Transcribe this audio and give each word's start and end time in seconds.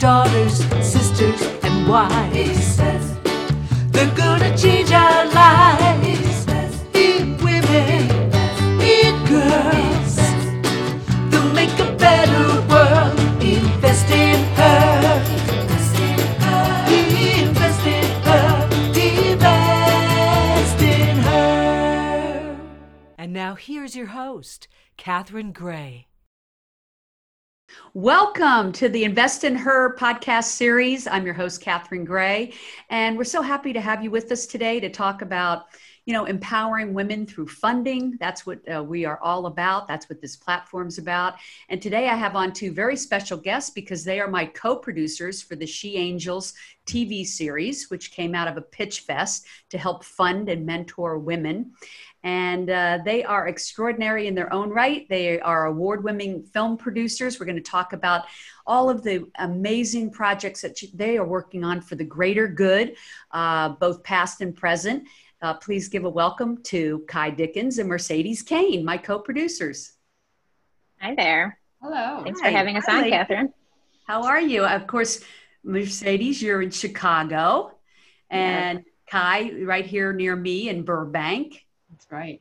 daughters, 0.00 0.64
sisters, 0.82 1.42
and 1.62 1.86
wives. 1.86 2.78
They're 3.92 4.14
gonna 4.16 4.56
change 4.56 4.90
our 4.92 5.26
lives. 5.26 6.46
In 6.94 7.36
women, 7.36 8.10
in 8.80 9.14
girls. 9.26 10.16
They'll 11.30 11.52
make 11.52 11.78
a 11.78 11.92
better 11.98 12.46
world. 12.70 13.20
Invest 13.42 14.08
in 14.10 14.42
her. 14.54 15.22
Invest 15.52 16.00
in 16.00 16.18
her. 16.40 16.86
Invest 16.88 17.86
in 17.86 18.22
her. 18.22 18.68
Invest 18.96 20.80
in 20.82 21.16
her. 21.18 22.56
And 23.18 23.34
now 23.34 23.54
here's 23.54 23.94
your 23.94 24.06
host, 24.06 24.66
Catherine 24.96 25.52
Gray. 25.52 26.06
Welcome 27.94 28.70
to 28.74 28.88
the 28.88 29.02
Invest 29.02 29.42
in 29.42 29.56
Her 29.56 29.96
podcast 29.96 30.44
series. 30.44 31.08
I'm 31.08 31.24
your 31.24 31.34
host, 31.34 31.60
Catherine 31.60 32.04
Gray, 32.04 32.52
and 32.88 33.18
we're 33.18 33.24
so 33.24 33.42
happy 33.42 33.72
to 33.72 33.80
have 33.80 34.00
you 34.04 34.12
with 34.12 34.30
us 34.30 34.46
today 34.46 34.78
to 34.78 34.88
talk 34.88 35.22
about, 35.22 35.64
you 36.04 36.12
know, 36.12 36.26
empowering 36.26 36.94
women 36.94 37.26
through 37.26 37.48
funding. 37.48 38.16
That's 38.20 38.46
what 38.46 38.60
uh, 38.72 38.84
we 38.84 39.06
are 39.06 39.18
all 39.20 39.46
about. 39.46 39.88
That's 39.88 40.08
what 40.08 40.20
this 40.20 40.36
platform's 40.36 40.98
about. 40.98 41.34
And 41.68 41.82
today 41.82 42.08
I 42.08 42.14
have 42.14 42.36
on 42.36 42.52
two 42.52 42.72
very 42.72 42.94
special 42.94 43.36
guests 43.36 43.70
because 43.70 44.04
they 44.04 44.20
are 44.20 44.28
my 44.28 44.46
co-producers 44.46 45.42
for 45.42 45.56
the 45.56 45.66
She 45.66 45.96
Angels 45.96 46.54
TV 46.86 47.26
series, 47.26 47.90
which 47.90 48.12
came 48.12 48.36
out 48.36 48.46
of 48.46 48.56
a 48.56 48.62
pitch 48.62 49.00
fest 49.00 49.46
to 49.68 49.78
help 49.78 50.04
fund 50.04 50.48
and 50.48 50.64
mentor 50.64 51.18
women 51.18 51.72
and 52.22 52.68
uh, 52.68 52.98
they 53.04 53.24
are 53.24 53.48
extraordinary 53.48 54.26
in 54.26 54.34
their 54.34 54.52
own 54.52 54.70
right. 54.70 55.08
They 55.08 55.40
are 55.40 55.66
award 55.66 56.04
winning 56.04 56.42
film 56.42 56.76
producers. 56.76 57.40
We're 57.40 57.46
going 57.46 57.56
to 57.56 57.62
talk 57.62 57.92
about 57.92 58.26
all 58.66 58.90
of 58.90 59.02
the 59.02 59.26
amazing 59.38 60.10
projects 60.10 60.60
that 60.60 60.78
they 60.94 61.16
are 61.16 61.26
working 61.26 61.64
on 61.64 61.80
for 61.80 61.94
the 61.94 62.04
greater 62.04 62.46
good, 62.46 62.96
uh, 63.30 63.70
both 63.70 64.02
past 64.02 64.42
and 64.42 64.54
present. 64.54 65.08
Uh, 65.40 65.54
please 65.54 65.88
give 65.88 66.04
a 66.04 66.08
welcome 66.08 66.62
to 66.64 67.04
Ky 67.08 67.30
Dickens 67.30 67.78
and 67.78 67.88
Mercedes 67.88 68.42
Kane, 68.42 68.84
my 68.84 68.98
co 68.98 69.18
producers. 69.18 69.92
Hi 71.00 71.14
there. 71.14 71.58
Hello. 71.80 72.22
Thanks 72.22 72.40
Hi. 72.42 72.50
for 72.50 72.56
having 72.56 72.76
us 72.76 72.84
Hi, 72.86 73.04
on. 73.04 73.10
Catherine. 73.10 73.54
How 74.06 74.24
are 74.24 74.40
you? 74.40 74.66
Of 74.66 74.86
course, 74.86 75.24
Mercedes, 75.64 76.42
you're 76.42 76.60
in 76.60 76.70
Chicago, 76.70 77.78
and 78.28 78.84
Ky, 79.10 79.64
right 79.64 79.86
here 79.86 80.12
near 80.12 80.36
me 80.36 80.68
in 80.68 80.82
Burbank. 80.82 81.64
That's 82.00 82.12
right. 82.12 82.40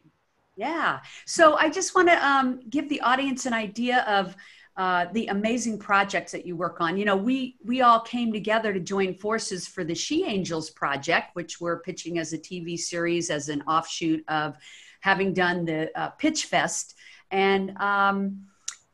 Yeah. 0.56 1.00
So 1.26 1.58
I 1.58 1.70
just 1.70 1.96
want 1.96 2.08
to 2.08 2.26
um, 2.26 2.62
give 2.70 2.88
the 2.88 3.02
audience 3.02 3.46
an 3.46 3.54
idea 3.54 4.04
of 4.08 4.36
uh, 4.78 5.08
the 5.12 5.28
amazing 5.28 5.78
projects 5.78 6.32
that 6.32 6.46
you 6.46 6.56
work 6.56 6.80
on. 6.80 6.98
You 6.98 7.04
know, 7.04 7.18
we 7.18 7.58
we 7.66 7.82
all 7.82 8.00
came 8.00 8.32
together 8.32 8.74
to 8.74 8.80
join 8.80 9.14
forces 9.14 9.68
for 9.68 9.84
the 9.84 9.96
She 9.96 10.26
Angels 10.26 10.70
project, 10.70 11.36
which 11.36 11.60
we're 11.60 11.82
pitching 11.82 12.20
as 12.20 12.32
a 12.32 12.38
TV 12.38 12.80
series 12.80 13.30
as 13.30 13.50
an 13.50 13.62
offshoot 13.64 14.24
of 14.30 14.56
having 15.02 15.34
done 15.34 15.66
the 15.66 15.92
uh, 16.00 16.12
Pitch 16.12 16.46
Fest. 16.46 16.96
And 17.32 17.78
um, 17.78 18.46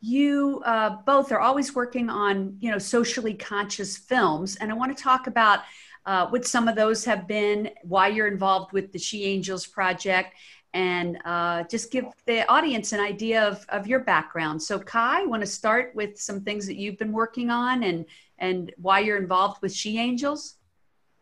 you 0.02 0.64
uh, 0.66 0.98
both 1.06 1.32
are 1.32 1.40
always 1.40 1.76
working 1.76 2.10
on 2.10 2.58
you 2.60 2.72
know 2.72 2.80
socially 2.80 3.36
conscious 3.36 3.98
films, 3.98 4.56
and 4.56 4.72
I 4.72 4.74
want 4.74 4.96
to 4.98 5.04
talk 5.04 5.28
about 5.28 5.60
uh, 6.06 6.28
what 6.28 6.46
some 6.46 6.68
of 6.68 6.76
those 6.76 7.04
have 7.06 7.28
been, 7.28 7.70
why 7.84 8.08
you're 8.08 8.28
involved 8.28 8.72
with 8.74 8.92
the 8.92 9.00
She 9.00 9.26
Angels 9.26 9.66
project, 9.66 10.36
and 10.74 11.18
uh, 11.24 11.64
just 11.64 11.92
give 11.92 12.06
the 12.26 12.48
audience 12.52 12.92
an 12.92 13.00
idea 13.00 13.48
of, 13.48 13.66
of 13.70 13.88
your 13.88 14.02
background. 14.02 14.62
So, 14.62 14.78
Ky, 14.78 15.26
want 15.26 15.42
to 15.42 15.48
start 15.48 15.94
with 15.96 16.20
some 16.20 16.42
things 16.42 16.68
that 16.68 16.76
you've 16.76 16.98
been 16.98 17.14
working 17.14 17.50
on 17.50 17.84
and 17.84 18.06
and 18.38 18.74
why 18.78 19.00
you're 19.00 19.18
involved 19.18 19.62
with 19.62 19.74
She 19.74 19.98
Angels? 19.98 20.58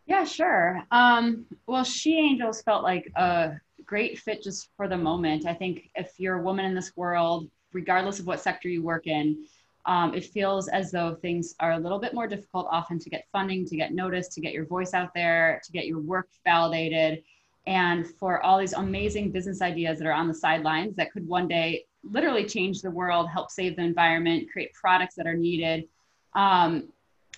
Yeah, 0.08 0.26
sure. 0.26 0.82
Um, 0.92 1.46
well, 1.68 1.84
She 1.84 2.18
Angels 2.18 2.62
felt 2.64 2.84
like 2.84 3.12
a 3.16 3.54
great 3.86 4.18
fit 4.18 4.42
just 4.42 4.70
for 4.76 4.88
the 4.88 4.98
moment. 4.98 5.46
I 5.46 5.54
think 5.54 5.90
if 5.96 6.14
you're 6.18 6.40
a 6.40 6.44
woman 6.44 6.66
in 6.66 6.74
this 6.74 6.92
world, 6.96 7.50
regardless 7.72 8.20
of 8.20 8.26
what 8.26 8.40
sector 8.40 8.68
you 8.68 8.82
work 8.82 9.08
in, 9.08 9.46
um, 9.86 10.14
it 10.14 10.26
feels 10.26 10.68
as 10.70 10.92
though 10.92 11.16
things 11.16 11.56
are 11.60 11.74
a 11.74 11.80
little 11.80 12.00
bit 12.00 12.14
more 12.14 12.28
difficult 12.28 12.68
often 12.72 13.00
to 13.00 13.10
get 13.10 13.28
funding, 13.32 13.66
to 13.66 13.76
get 13.76 13.94
noticed, 13.94 14.32
to 14.34 14.42
get 14.42 14.54
your 14.54 14.66
voice 14.66 14.94
out 14.94 15.14
there, 15.14 15.62
to 15.66 15.72
get 15.72 15.86
your 15.86 16.00
work 16.00 16.30
validated, 16.46 17.24
and 17.68 18.08
for 18.08 18.42
all 18.44 18.60
these 18.60 18.74
amazing 18.74 19.32
business 19.32 19.62
ideas 19.62 19.98
that 19.98 20.08
are 20.08 20.14
on 20.14 20.28
the 20.28 20.34
sidelines 20.34 20.96
that 20.96 21.12
could 21.12 21.28
one 21.28 21.48
day 21.48 21.86
literally 22.04 22.46
change 22.46 22.82
the 22.82 22.92
world, 22.92 23.30
help 23.30 23.50
save 23.50 23.76
the 23.76 23.82
environment, 23.82 24.50
create 24.52 24.74
products 24.74 25.16
that 25.16 25.28
are 25.28 25.36
needed. 25.36 25.88
Um, 26.34 26.90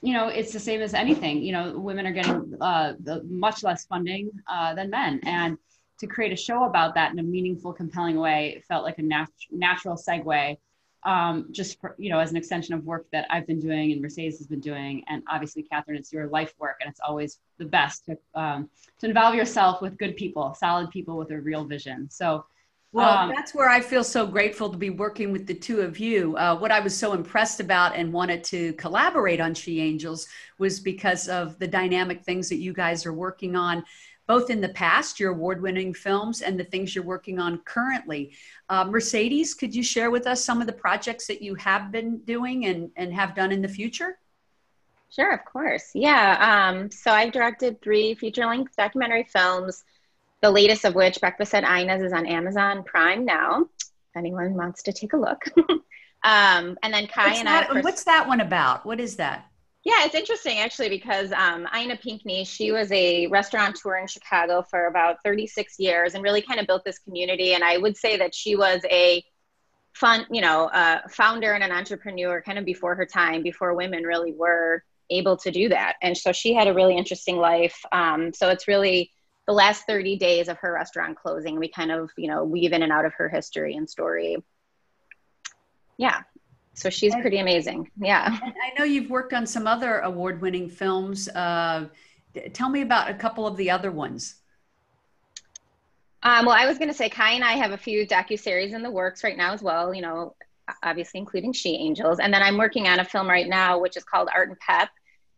you 0.02 0.14
know, 0.14 0.28
it's 0.28 0.52
the 0.52 0.60
same 0.60 0.82
as 0.82 0.94
anything. 0.94 1.42
You 1.42 1.54
know, 1.54 1.80
women 1.80 2.06
are 2.06 2.12
getting 2.12 2.56
uh, 2.62 2.94
much 3.24 3.64
less 3.64 3.86
funding 3.86 4.30
uh, 4.48 4.74
than 4.76 4.90
men, 4.90 5.20
and 5.24 5.58
to 6.00 6.08
create 6.08 6.34
a 6.34 6.36
show 6.36 6.66
about 6.66 6.94
that 6.96 7.12
in 7.12 7.20
a 7.20 7.24
meaningful, 7.24 7.74
compelling 7.74 8.18
way 8.18 8.62
felt 8.68 8.84
like 8.84 9.00
a 9.00 9.02
nat- 9.02 9.30
natural 9.52 9.96
segue 9.96 10.58
um, 11.06 11.48
just 11.52 11.80
for, 11.80 11.96
you 11.98 12.10
know, 12.10 12.20
as 12.20 12.32
an 12.32 12.38
extension 12.38 12.74
of 12.74 12.84
work 12.84 13.06
that 13.12 13.26
I've 13.30 13.48
been 13.48 13.60
doing 13.60 13.92
and 13.92 14.02
Mercedes 14.02 14.38
has 14.40 14.48
been 14.48 14.60
doing. 14.60 15.04
And 15.08 15.24
obviously, 15.30 15.64
Catherine, 15.64 15.98
it's 15.98 16.12
your 16.12 16.28
life 16.28 16.54
work, 16.60 16.78
and 16.82 16.90
it's 16.90 17.00
always 17.00 17.40
the 17.58 17.66
best 17.66 18.06
to, 18.06 18.18
um, 18.34 18.70
to 19.00 19.06
involve 19.08 19.36
yourself 19.36 19.82
with 19.82 19.98
good 19.98 20.16
people, 20.16 20.54
solid 20.60 20.90
people 20.90 21.16
with 21.18 21.32
a 21.32 21.40
real 21.40 21.64
vision. 21.64 22.10
So, 22.10 22.46
Well, 22.92 23.18
um, 23.18 23.34
that's 23.36 23.54
where 23.54 23.70
I 23.70 23.82
feel 23.82 24.04
so 24.04 24.26
grateful 24.26 24.70
to 24.70 24.78
be 24.78 24.90
working 24.90 25.32
with 25.32 25.46
the 25.48 25.54
two 25.54 25.82
of 25.82 26.00
you. 26.00 26.38
Uh, 26.38 26.58
what 26.58 26.72
I 26.72 26.80
was 26.80 26.98
so 26.98 27.14
impressed 27.14 27.60
about 27.60 27.96
and 27.96 28.14
wanted 28.14 28.44
to 28.46 28.74
collaborate 28.74 29.42
on 29.42 29.54
She 29.54 29.82
Angels 29.82 30.28
was 30.60 30.80
because 30.80 31.28
of 31.28 31.60
the 31.60 31.68
dynamic 31.68 32.24
things 32.24 32.48
that 32.50 32.58
you 32.58 32.74
guys 32.74 33.06
are 33.06 33.14
working 33.14 33.56
on, 33.56 33.84
both 34.28 34.50
in 34.50 34.62
the 34.62 34.70
past, 34.70 35.20
your 35.20 35.32
award 35.32 35.62
winning 35.62 35.94
films, 35.94 36.42
and 36.42 36.60
the 36.60 36.64
things 36.64 36.96
you're 36.96 37.04
working 37.04 37.40
on 37.40 37.60
currently. 37.60 38.34
Uh, 38.70 38.84
Mercedes, 38.86 39.54
could 39.54 39.76
you 39.76 39.84
share 39.84 40.10
with 40.10 40.26
us 40.26 40.44
some 40.44 40.62
of 40.62 40.68
the 40.68 40.74
projects 40.74 41.28
that 41.28 41.42
you 41.42 41.56
have 41.56 41.92
been 41.92 42.18
doing 42.20 42.66
and, 42.66 42.92
and 42.96 43.14
have 43.14 43.36
done 43.36 43.52
in 43.52 43.62
the 43.62 43.68
future? 43.68 44.18
Sure, 45.10 45.32
of 45.32 45.46
course. 45.46 45.92
Yeah. 45.94 46.72
Um, 46.72 46.92
so 46.92 47.12
I've 47.12 47.32
directed 47.32 47.82
three 47.82 48.16
feature 48.16 48.46
length 48.46 48.76
documentary 48.76 49.24
films, 49.24 49.84
the 50.42 50.50
latest 50.52 50.86
of 50.86 50.96
which, 50.96 51.20
Breakfast 51.20 51.54
at 51.54 51.64
Ina's, 51.64 52.02
is 52.02 52.12
on 52.12 52.26
Amazon 52.26 52.84
Prime 52.84 53.26
now, 53.26 53.62
if 53.80 54.18
anyone 54.18 54.56
wants 54.56 54.84
to 54.84 54.94
take 54.94 55.14
a 55.14 55.18
look. 55.18 55.46
um, 56.24 56.78
and 56.84 56.94
then 56.94 57.08
Ky 57.08 57.22
What's 57.22 57.40
and 57.40 57.48
that, 57.48 57.70
I. 57.72 57.82
what's 57.82 58.04
that 58.06 58.28
one 58.28 58.42
about? 58.42 58.86
What 58.86 59.00
is 59.00 59.16
that? 59.18 59.46
Yeah, 59.86 60.04
it's 60.04 60.16
interesting 60.16 60.58
actually 60.58 60.90
because 60.90 61.32
um, 61.32 61.68
Ina 61.78 61.98
Pinkney, 61.98 62.44
she 62.44 62.72
was 62.72 62.92
a 62.92 63.28
restaurateur 63.28 63.98
in 63.98 64.08
Chicago 64.08 64.64
for 64.64 64.88
about 64.88 65.18
36 65.24 65.76
years 65.78 66.16
and 66.16 66.24
really 66.24 66.42
kind 66.42 66.60
of 66.60 66.66
built 66.66 66.84
this 66.84 66.98
community. 66.98 67.54
And 67.54 67.64
I 67.64 67.78
would 67.78 67.96
say 67.96 68.18
that 68.18 68.34
she 68.34 68.56
was 68.56 68.82
a 68.90 69.24
fun, 69.94 70.26
you 70.32 70.42
know, 70.42 70.66
uh, 70.66 71.02
founder 71.08 71.54
and 71.54 71.64
an 71.64 71.72
entrepreneur 71.72 72.42
kind 72.42 72.58
of 72.58 72.66
before 72.66 72.96
her 72.96 73.06
time, 73.06 73.44
before 73.44 73.76
women 73.76 74.04
really 74.04 74.34
were 74.34 74.84
able 75.12 75.38
to 75.38 75.52
do 75.52 75.70
that. 75.70 75.98
And 76.02 76.18
so 76.18 76.32
she 76.32 76.56
had 76.56 76.68
a 76.68 76.74
really 76.74 76.98
interesting 76.98 77.38
life. 77.38 77.80
Um, 77.92 78.34
so 78.34 78.50
it's 78.50 78.68
really 78.68 79.12
the 79.46 79.54
last 79.54 79.86
30 79.86 80.18
days 80.18 80.48
of 80.48 80.58
her 80.58 80.74
restaurant 80.74 81.16
closing. 81.16 81.60
We 81.60 81.68
kind 81.68 81.92
of, 81.92 82.10
you 82.18 82.28
know, 82.28 82.44
weave 82.44 82.74
in 82.74 82.82
and 82.82 82.92
out 82.92 83.06
of 83.06 83.14
her 83.14 83.30
history 83.30 83.76
and 83.76 83.88
story. 83.88 84.38
Yeah. 85.98 86.24
So 86.76 86.90
she's 86.90 87.14
And- 87.14 87.22
pretty 87.22 87.40
amazing. 87.40 87.90
Yeah. 87.98 88.38
I 88.42 88.78
know 88.78 88.86
you've 88.86 89.10
worked 89.10 89.34
on 89.34 89.48
some 89.48 89.66
other 89.66 90.00
award 90.00 90.42
winning 90.42 90.70
films. 90.70 91.28
Uh, 91.30 91.88
tell 92.54 92.70
me 92.70 92.82
about 92.82 93.10
a 93.10 93.14
couple 93.14 93.48
of 93.48 93.58
the 93.58 93.72
other 93.72 93.92
ones. 93.92 94.36
Um, 96.22 96.46
well, 96.46 96.56
I 96.56 96.66
was 96.66 96.78
going 96.78 96.90
to 96.90 96.94
say 96.94 97.10
Ky 97.10 97.36
and 97.36 97.44
I 97.44 97.54
have 97.54 97.72
a 97.72 97.78
few 97.78 98.06
docu 98.06 98.38
series 98.40 98.74
in 98.74 98.82
the 98.82 98.92
works 98.92 99.24
right 99.24 99.38
now 99.38 99.54
as 99.54 99.62
well. 99.62 99.94
You 99.94 100.02
know, 100.02 100.36
obviously 100.84 101.20
including 101.20 101.54
She 101.54 101.76
Angels, 101.76 102.20
and 102.20 102.34
then 102.34 102.42
I'm 102.42 102.58
working 102.58 102.88
on 102.88 103.00
a 103.00 103.06
film 103.06 103.30
right 103.30 103.48
now 103.48 103.80
which 103.80 103.96
is 103.96 104.04
called 104.04 104.30
Art 104.34 104.50
and 104.50 104.60
Pep, 104.60 104.90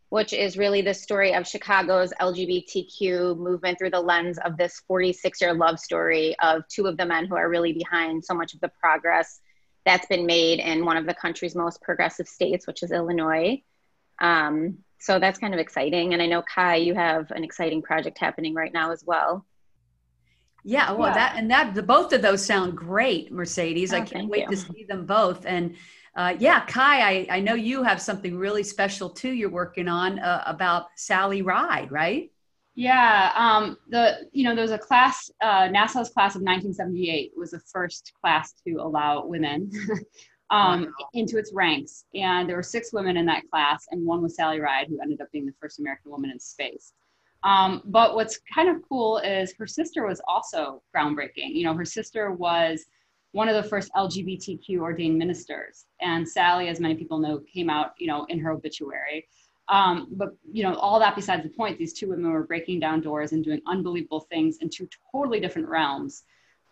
which 0.08 0.32
is 0.32 0.56
really 0.56 0.80
the 0.80 0.94
story 0.94 1.34
of 1.34 1.46
Chicago's 1.46 2.12
LGBTQ 2.20 3.36
movement 3.36 3.78
through 3.78 3.90
the 3.90 4.00
lens 4.00 4.38
of 4.38 4.56
this 4.56 4.80
46 4.88 5.40
year 5.42 5.52
love 5.52 5.78
story 5.78 6.34
of 6.42 6.66
two 6.68 6.86
of 6.86 6.96
the 6.96 7.04
men 7.04 7.26
who 7.26 7.36
are 7.36 7.50
really 7.50 7.74
behind 7.74 8.24
so 8.24 8.32
much 8.34 8.54
of 8.54 8.60
the 8.60 8.70
progress 8.80 9.40
that's 9.88 10.06
been 10.06 10.26
made 10.26 10.58
in 10.60 10.84
one 10.84 10.98
of 10.98 11.06
the 11.06 11.14
country's 11.14 11.54
most 11.54 11.80
progressive 11.80 12.28
states, 12.28 12.66
which 12.66 12.82
is 12.82 12.90
Illinois. 12.92 13.62
Um, 14.20 14.78
so 15.00 15.18
that's 15.18 15.38
kind 15.38 15.54
of 15.54 15.60
exciting. 15.60 16.12
And 16.12 16.20
I 16.20 16.26
know 16.26 16.42
Ky, 16.54 16.78
you 16.78 16.94
have 16.94 17.30
an 17.30 17.42
exciting 17.42 17.80
project 17.82 18.18
happening 18.18 18.52
right 18.54 18.72
now 18.72 18.92
as 18.92 19.02
well. 19.06 19.46
Yeah, 20.64 20.92
well, 20.92 21.08
Yeah. 21.08 21.14
that 21.14 21.36
and 21.38 21.50
that 21.50 21.74
the 21.74 21.82
both 21.82 22.12
of 22.12 22.20
those 22.20 22.44
sound 22.44 22.76
great, 22.76 23.32
Mercedes. 23.32 23.92
I 23.94 24.00
Oh, 24.00 24.04
can't 24.04 24.28
wait 24.28 24.42
you. 24.42 24.48
to 24.48 24.56
see 24.56 24.84
them 24.88 25.06
both. 25.06 25.46
And 25.46 25.76
uh, 26.14 26.34
yeah, 26.38 26.60
Ky, 26.66 26.80
I, 26.80 27.26
I 27.30 27.40
know 27.40 27.54
you 27.54 27.82
have 27.84 28.00
something 28.02 28.36
really 28.36 28.64
special 28.64 29.08
too. 29.08 29.32
You're 29.32 29.50
working 29.50 29.88
on 29.88 30.18
uh, 30.18 30.42
about 30.46 30.86
Sally 30.96 31.42
Ride, 31.42 31.90
right? 31.90 32.30
Yeah, 32.78 33.32
um, 33.34 33.76
the 33.88 34.28
you 34.30 34.44
know 34.44 34.54
there 34.54 34.62
was 34.62 34.70
a 34.70 34.78
class, 34.78 35.32
uh, 35.42 35.66
NASA's 35.66 36.10
class 36.10 36.36
of 36.36 36.42
1978 36.42 37.32
was 37.36 37.50
the 37.50 37.58
first 37.58 38.12
class 38.20 38.52
to 38.64 38.74
allow 38.74 39.26
women 39.26 39.68
um, 40.50 40.82
wow. 40.82 41.08
into 41.12 41.38
its 41.38 41.52
ranks. 41.52 42.04
And 42.14 42.48
there 42.48 42.54
were 42.54 42.62
six 42.62 42.92
women 42.92 43.16
in 43.16 43.26
that 43.26 43.42
class, 43.50 43.88
and 43.90 44.06
one 44.06 44.22
was 44.22 44.36
Sally 44.36 44.60
Ride, 44.60 44.86
who 44.86 45.00
ended 45.00 45.20
up 45.20 45.26
being 45.32 45.44
the 45.44 45.54
first 45.60 45.80
American 45.80 46.12
woman 46.12 46.30
in 46.30 46.38
space. 46.38 46.92
Um, 47.42 47.82
but 47.84 48.14
what's 48.14 48.38
kind 48.54 48.68
of 48.68 48.76
cool 48.88 49.18
is 49.18 49.52
her 49.58 49.66
sister 49.66 50.06
was 50.06 50.20
also 50.28 50.80
groundbreaking. 50.96 51.54
You 51.54 51.64
know, 51.64 51.74
her 51.74 51.84
sister 51.84 52.30
was 52.30 52.84
one 53.32 53.48
of 53.48 53.60
the 53.60 53.68
first 53.68 53.90
LGBTQ 53.96 54.78
ordained 54.78 55.18
ministers, 55.18 55.86
and 56.00 56.28
Sally, 56.28 56.68
as 56.68 56.78
many 56.78 56.94
people 56.94 57.18
know, 57.18 57.40
came 57.52 57.70
out, 57.70 57.94
you 57.98 58.06
know, 58.06 58.24
in 58.28 58.38
her 58.38 58.52
obituary. 58.52 59.26
Um, 59.68 60.08
but 60.10 60.36
you 60.50 60.62
know, 60.62 60.74
all 60.74 60.98
that 60.98 61.14
besides 61.14 61.42
the 61.42 61.50
point, 61.50 61.78
these 61.78 61.92
two 61.92 62.08
women 62.08 62.30
were 62.32 62.44
breaking 62.44 62.80
down 62.80 63.00
doors 63.00 63.32
and 63.32 63.44
doing 63.44 63.60
unbelievable 63.66 64.20
things 64.20 64.58
in 64.60 64.70
two 64.70 64.88
totally 65.12 65.40
different 65.40 65.68
realms 65.68 66.24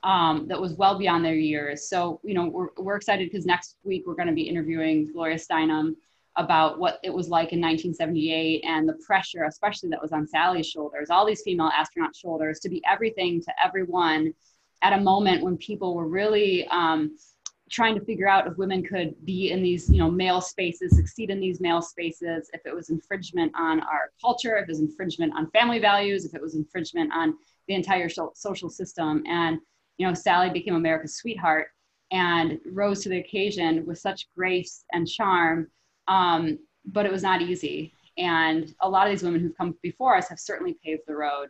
um, 0.03 0.47
that 0.49 0.61
was 0.61 0.75
well 0.75 0.99
beyond 0.99 1.25
their 1.25 1.35
years. 1.35 1.89
So, 1.89 2.21
you 2.23 2.35
know, 2.35 2.47
we're, 2.47 2.69
we're 2.79 2.97
excited 2.97 3.31
because 3.31 3.45
next 3.45 3.77
week 3.85 4.05
we're 4.07 4.15
going 4.15 4.29
to 4.29 4.35
be 4.35 4.49
interviewing 4.49 5.13
Gloria 5.13 5.37
Steinem 5.37 5.97
about 6.37 6.79
what 6.79 7.01
it 7.03 7.13
was 7.13 7.29
like 7.29 7.53
in 7.53 7.61
1978 7.61 8.63
and 8.65 8.89
the 8.89 8.95
pressure, 9.05 9.45
especially 9.45 9.89
that 9.89 10.01
was 10.01 10.13
on 10.13 10.27
Sally's 10.27 10.69
shoulders, 10.69 11.11
all 11.11 11.27
these 11.27 11.43
female 11.43 11.71
astronaut 11.75 12.15
shoulders, 12.15 12.61
to 12.61 12.69
be 12.69 12.83
everything 12.91 13.43
to 13.43 13.53
everyone 13.65 14.33
at 14.83 14.93
a 14.93 15.01
moment 15.01 15.43
when 15.43 15.57
people 15.57 15.95
were 15.95 16.07
really 16.07 16.67
um, 16.69 17.17
trying 17.71 17.99
to 17.99 18.05
figure 18.05 18.29
out 18.29 18.47
if 18.47 18.57
women 18.57 18.83
could 18.83 19.15
be 19.25 19.51
in 19.51 19.63
these, 19.63 19.91
you 19.91 19.99
know, 19.99 20.11
male 20.11 20.41
spaces, 20.41 20.95
succeed 20.95 21.31
in 21.31 21.41
these 21.41 21.61
male 21.61 21.83
spaces, 21.83 22.49
if 22.53 22.61
it 22.65 22.75
was 22.75 22.91
infringement 22.91 23.53
on 23.59 23.81
our 23.81 24.13
culture, 24.21 24.57
if 24.57 24.65
it 24.65 24.69
was 24.69 24.81
infringement 24.81 25.33
on 25.35 25.51
family 25.51 25.79
values, 25.79 26.25
if 26.25 26.35
it 26.35 26.41
was 26.41 26.55
infringement 26.55 27.13
on 27.13 27.35
the 27.67 27.75
entire 27.75 28.09
social 28.09 28.71
system. 28.71 29.25
And 29.27 29.59
you 29.99 30.07
know, 30.07 30.15
Sally 30.15 30.51
became 30.51 30.75
America's 30.75 31.17
sweetheart 31.17 31.69
and 32.11 32.59
rose 32.67 33.03
to 33.03 33.09
the 33.09 33.19
occasion 33.19 33.85
with 33.87 33.99
such 33.99 34.29
grace 34.37 34.85
and 34.93 35.09
charm. 35.09 35.69
Um, 36.07 36.59
but 36.85 37.07
it 37.07 37.13
was 37.13 37.23
not 37.23 37.43
easy. 37.43 37.93
And 38.17 38.73
a 38.81 38.89
lot 38.89 39.07
of 39.07 39.13
these 39.13 39.23
women 39.23 39.41
who've 39.41 39.57
come 39.57 39.77
before 39.83 40.17
us 40.17 40.29
have 40.29 40.39
certainly 40.39 40.77
paved 40.85 41.03
the 41.07 41.17
road. 41.17 41.49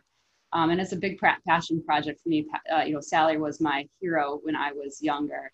Um, 0.53 0.69
and 0.69 0.81
it's 0.81 0.93
a 0.93 0.97
big 0.97 1.19
passion 1.45 1.83
project 1.83 2.21
for 2.21 2.29
me. 2.29 2.47
Uh, 2.73 2.81
you 2.81 2.93
know, 2.93 3.01
Sally 3.01 3.37
was 3.37 3.61
my 3.61 3.87
hero 3.99 4.39
when 4.43 4.55
I 4.55 4.71
was 4.71 5.01
younger. 5.01 5.51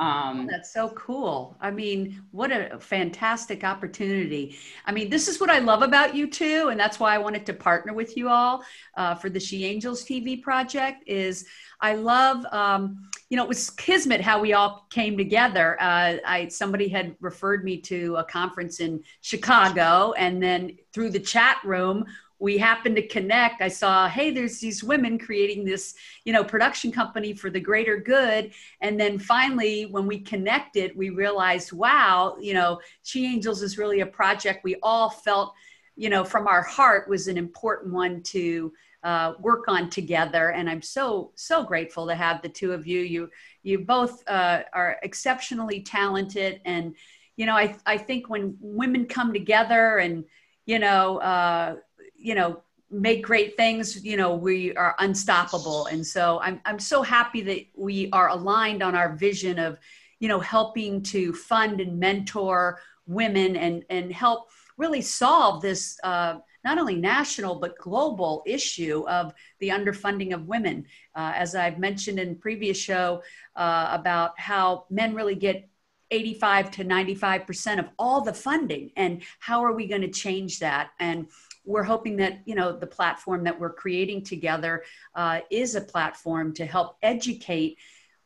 Um, 0.00 0.40
oh, 0.40 0.46
that's 0.50 0.72
so 0.72 0.88
cool. 0.90 1.58
I 1.60 1.70
mean, 1.70 2.22
what 2.30 2.50
a 2.50 2.78
fantastic 2.80 3.64
opportunity. 3.64 4.56
I 4.86 4.92
mean, 4.92 5.10
this 5.10 5.28
is 5.28 5.38
what 5.38 5.50
I 5.50 5.58
love 5.58 5.82
about 5.82 6.14
you 6.14 6.26
too, 6.26 6.68
and 6.70 6.80
that's 6.80 6.98
why 6.98 7.14
I 7.14 7.18
wanted 7.18 7.44
to 7.46 7.52
partner 7.52 7.92
with 7.92 8.16
you 8.16 8.30
all 8.30 8.64
uh, 8.96 9.14
for 9.14 9.28
the 9.28 9.38
She 9.38 9.66
Angels 9.66 10.02
TV 10.02 10.42
project. 10.42 11.04
Is 11.06 11.44
I 11.82 11.96
love, 11.96 12.46
um, 12.50 13.10
you 13.28 13.36
know, 13.36 13.44
it 13.44 13.48
was 13.48 13.68
kismet 13.68 14.22
how 14.22 14.40
we 14.40 14.54
all 14.54 14.86
came 14.88 15.18
together. 15.18 15.76
Uh, 15.78 16.16
I 16.26 16.48
somebody 16.48 16.88
had 16.88 17.14
referred 17.20 17.62
me 17.62 17.76
to 17.82 18.16
a 18.16 18.24
conference 18.24 18.80
in 18.80 19.04
Chicago, 19.20 20.14
and 20.16 20.42
then 20.42 20.78
through 20.94 21.10
the 21.10 21.20
chat 21.20 21.58
room 21.62 22.06
we 22.40 22.56
happened 22.56 22.96
to 22.96 23.06
connect 23.06 23.62
i 23.62 23.68
saw 23.68 24.08
hey 24.08 24.30
there's 24.30 24.58
these 24.58 24.82
women 24.82 25.18
creating 25.18 25.64
this 25.64 25.94
you 26.24 26.32
know 26.32 26.42
production 26.42 26.90
company 26.90 27.32
for 27.32 27.50
the 27.50 27.60
greater 27.60 27.96
good. 27.96 28.52
And 28.80 28.98
then 28.98 29.18
finally 29.18 29.86
when 29.86 30.06
we 30.06 30.20
connected 30.20 30.96
we 30.96 31.10
realized 31.10 31.72
wow 31.72 32.36
you 32.40 32.54
know 32.54 32.80
she 33.02 33.26
angels 33.26 33.62
is 33.62 33.78
really 33.78 34.00
a 34.00 34.06
project 34.06 34.64
we 34.64 34.76
all 34.82 35.10
felt 35.10 35.54
you 35.96 36.08
know 36.08 36.24
from 36.24 36.46
our 36.46 36.62
heart 36.62 37.08
was 37.08 37.28
an 37.28 37.36
important 37.36 37.92
one 37.92 38.22
to 38.22 38.72
uh, 39.02 39.32
work 39.40 39.64
on 39.68 39.88
together. 39.90 40.50
And 40.50 40.68
i'm 40.68 40.82
so 40.82 41.32
so 41.34 41.62
grateful 41.62 42.06
to 42.06 42.14
have 42.14 42.42
the 42.42 42.48
two 42.48 42.72
of 42.72 42.86
you. 42.86 43.00
You 43.00 43.30
you 43.62 43.80
both 43.80 44.22
uh, 44.28 44.62
are 44.72 44.98
exceptionally 45.02 45.82
talented. 45.82 46.60
And 46.64 46.94
you 47.36 47.46
know 47.46 47.54
I, 47.54 47.76
I 47.86 47.96
think 47.98 48.28
when 48.28 48.56
women 48.60 49.06
come 49.06 49.32
together 49.32 49.98
and 49.98 50.24
you 50.66 50.78
know 50.78 51.18
uh, 51.18 51.76
you 52.20 52.34
know 52.34 52.62
make 52.90 53.22
great 53.22 53.56
things 53.56 54.04
you 54.04 54.16
know 54.16 54.34
we 54.34 54.74
are 54.74 54.96
unstoppable. 54.98 55.86
And 55.86 56.06
so 56.06 56.40
i'm 56.40 56.60
i'm 56.64 56.78
so 56.78 57.02
happy 57.02 57.40
that 57.42 57.66
we 57.76 58.10
are 58.12 58.28
aligned 58.28 58.82
on 58.82 58.94
our 58.94 59.14
vision 59.14 59.58
of 59.58 59.78
you 60.18 60.28
know 60.28 60.40
helping 60.40 61.02
to 61.02 61.32
fund 61.32 61.80
and 61.80 61.98
mentor 61.98 62.80
women 63.06 63.56
and 63.56 63.84
and 63.90 64.12
help 64.12 64.50
really 64.76 65.00
solve 65.02 65.60
this 65.60 65.98
uh, 66.04 66.38
not 66.64 66.78
only 66.78 66.96
national 66.96 67.54
but 67.54 67.78
global 67.78 68.42
issue 68.46 69.04
of 69.08 69.32
the 69.60 69.68
underfunding 69.68 70.34
of 70.34 70.46
women. 70.46 70.86
Uh, 71.14 71.32
as 71.34 71.54
i've 71.54 71.78
mentioned 71.78 72.18
in 72.18 72.36
previous 72.36 72.76
show 72.76 73.22
uh, 73.56 73.88
about 73.92 74.38
how 74.38 74.84
men 74.90 75.14
really 75.14 75.34
get 75.34 75.68
85 76.10 76.70
to 76.72 76.84
95 76.84 77.46
percent 77.46 77.80
of 77.80 77.88
all 77.98 78.20
the 78.20 78.34
funding 78.34 78.90
and 78.96 79.22
how 79.38 79.64
are 79.64 79.72
we 79.72 79.86
going 79.86 80.02
to 80.02 80.10
change 80.10 80.58
that? 80.58 80.90
And 80.98 81.28
we're 81.64 81.82
hoping 81.82 82.16
that 82.16 82.40
you 82.44 82.54
know 82.54 82.76
the 82.76 82.86
platform 82.86 83.44
that 83.44 83.58
we're 83.58 83.72
creating 83.72 84.22
together 84.22 84.84
uh, 85.14 85.40
is 85.50 85.74
a 85.74 85.80
platform 85.80 86.52
to 86.54 86.66
help 86.66 86.96
educate 87.02 87.78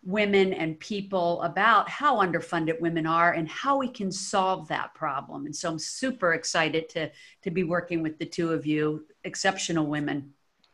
women 0.03 0.53
and 0.53 0.79
people 0.81 1.41
about 1.43 1.89
how 1.89 2.21
underfunded 2.21 2.79
women 2.79 3.07
are 3.07 3.33
and 3.33 3.49
how 3.49 3.79
we 3.79 3.89
can 3.89 4.13
solve 4.13 4.69
that 4.69 4.93
problem. 4.95 5.47
And 5.47 5.57
so 5.57 5.71
i'm 5.71 5.79
super 5.79 6.35
excited 6.35 6.89
to 6.91 7.11
to 7.43 7.51
be 7.51 7.65
working 7.65 8.03
with 8.03 8.19
the 8.19 8.27
two 8.27 8.53
of 8.53 8.67
you 8.67 9.07
exceptional 9.25 9.87
women. 9.87 10.33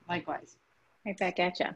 Likewise. 0.08 0.56
Right 1.06 1.16
back 1.16 1.38
at 1.38 1.60
you 1.60 1.66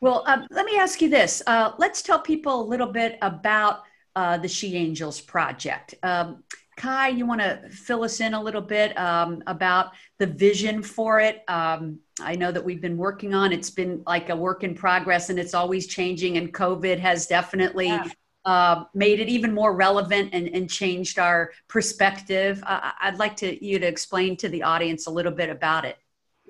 well 0.00 0.24
um, 0.26 0.46
let 0.50 0.64
me 0.64 0.76
ask 0.78 1.00
you 1.00 1.08
this. 1.08 1.42
Uh, 1.46 1.72
let's 1.78 2.02
tell 2.02 2.18
people 2.18 2.62
a 2.62 2.66
little 2.66 2.90
bit 2.90 3.18
about 3.22 3.82
uh, 4.16 4.36
the 4.38 4.48
she 4.48 4.76
angels 4.76 5.20
project. 5.20 5.94
Um, 6.02 6.42
Ky, 6.80 7.10
you 7.10 7.26
want 7.26 7.42
to 7.42 7.60
fill 7.68 8.04
us 8.04 8.20
in 8.20 8.32
a 8.32 8.42
little 8.42 8.62
bit 8.62 8.96
um, 8.98 9.42
about 9.46 9.92
the 10.18 10.26
vision 10.26 10.82
for 10.82 11.20
it? 11.20 11.42
Um, 11.46 11.98
I 12.20 12.36
know 12.36 12.50
that 12.50 12.64
we've 12.64 12.80
been 12.80 12.96
working 12.96 13.34
on 13.34 13.52
it's 13.52 13.68
been 13.68 14.02
like 14.06 14.30
a 14.30 14.36
work 14.36 14.64
in 14.64 14.74
progress 14.74 15.28
and 15.28 15.38
it's 15.38 15.52
always 15.52 15.86
changing, 15.86 16.38
and 16.38 16.54
COVID 16.54 16.98
has 16.98 17.26
definitely 17.26 17.88
yeah. 17.88 18.08
uh, 18.46 18.84
made 18.94 19.20
it 19.20 19.28
even 19.28 19.52
more 19.52 19.74
relevant 19.74 20.30
and, 20.32 20.48
and 20.48 20.70
changed 20.70 21.18
our 21.18 21.52
perspective. 21.68 22.62
Uh, 22.66 22.92
I'd 22.98 23.18
like 23.18 23.36
to 23.36 23.62
you 23.62 23.78
to 23.78 23.86
explain 23.86 24.36
to 24.38 24.48
the 24.48 24.62
audience 24.62 25.06
a 25.06 25.10
little 25.10 25.32
bit 25.32 25.50
about 25.50 25.84
it. 25.84 25.98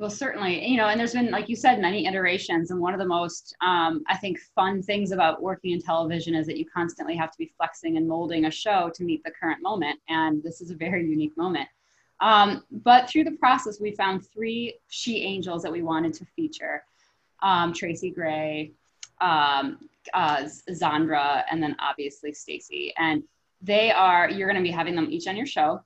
Well, 0.00 0.08
certainly, 0.08 0.66
you 0.66 0.78
know, 0.78 0.86
and 0.86 0.98
there's 0.98 1.12
been, 1.12 1.30
like 1.30 1.50
you 1.50 1.56
said, 1.56 1.78
many 1.78 2.06
iterations. 2.06 2.70
And 2.70 2.80
one 2.80 2.94
of 2.94 2.98
the 2.98 3.06
most, 3.06 3.54
um, 3.60 4.02
I 4.08 4.16
think, 4.16 4.38
fun 4.54 4.82
things 4.82 5.12
about 5.12 5.42
working 5.42 5.72
in 5.72 5.82
television 5.82 6.34
is 6.34 6.46
that 6.46 6.56
you 6.56 6.64
constantly 6.64 7.14
have 7.16 7.30
to 7.30 7.36
be 7.36 7.52
flexing 7.54 7.98
and 7.98 8.08
molding 8.08 8.46
a 8.46 8.50
show 8.50 8.90
to 8.94 9.04
meet 9.04 9.22
the 9.24 9.30
current 9.30 9.62
moment. 9.62 10.00
And 10.08 10.42
this 10.42 10.62
is 10.62 10.70
a 10.70 10.74
very 10.74 11.06
unique 11.06 11.36
moment. 11.36 11.68
Um, 12.20 12.64
but 12.70 13.10
through 13.10 13.24
the 13.24 13.32
process, 13.32 13.78
we 13.78 13.94
found 13.94 14.26
three 14.26 14.78
she 14.88 15.22
angels 15.22 15.62
that 15.64 15.72
we 15.72 15.82
wanted 15.82 16.14
to 16.14 16.24
feature 16.34 16.82
um, 17.42 17.74
Tracy 17.74 18.10
Gray, 18.10 18.72
um, 19.20 19.80
uh, 20.14 20.44
Zandra, 20.70 21.44
and 21.50 21.62
then 21.62 21.76
obviously 21.78 22.32
Stacy. 22.32 22.94
And 22.96 23.22
they 23.60 23.90
are, 23.90 24.30
you're 24.30 24.48
going 24.48 24.62
to 24.62 24.66
be 24.66 24.74
having 24.74 24.96
them 24.96 25.08
each 25.10 25.26
on 25.28 25.36
your 25.36 25.44
show 25.44 25.82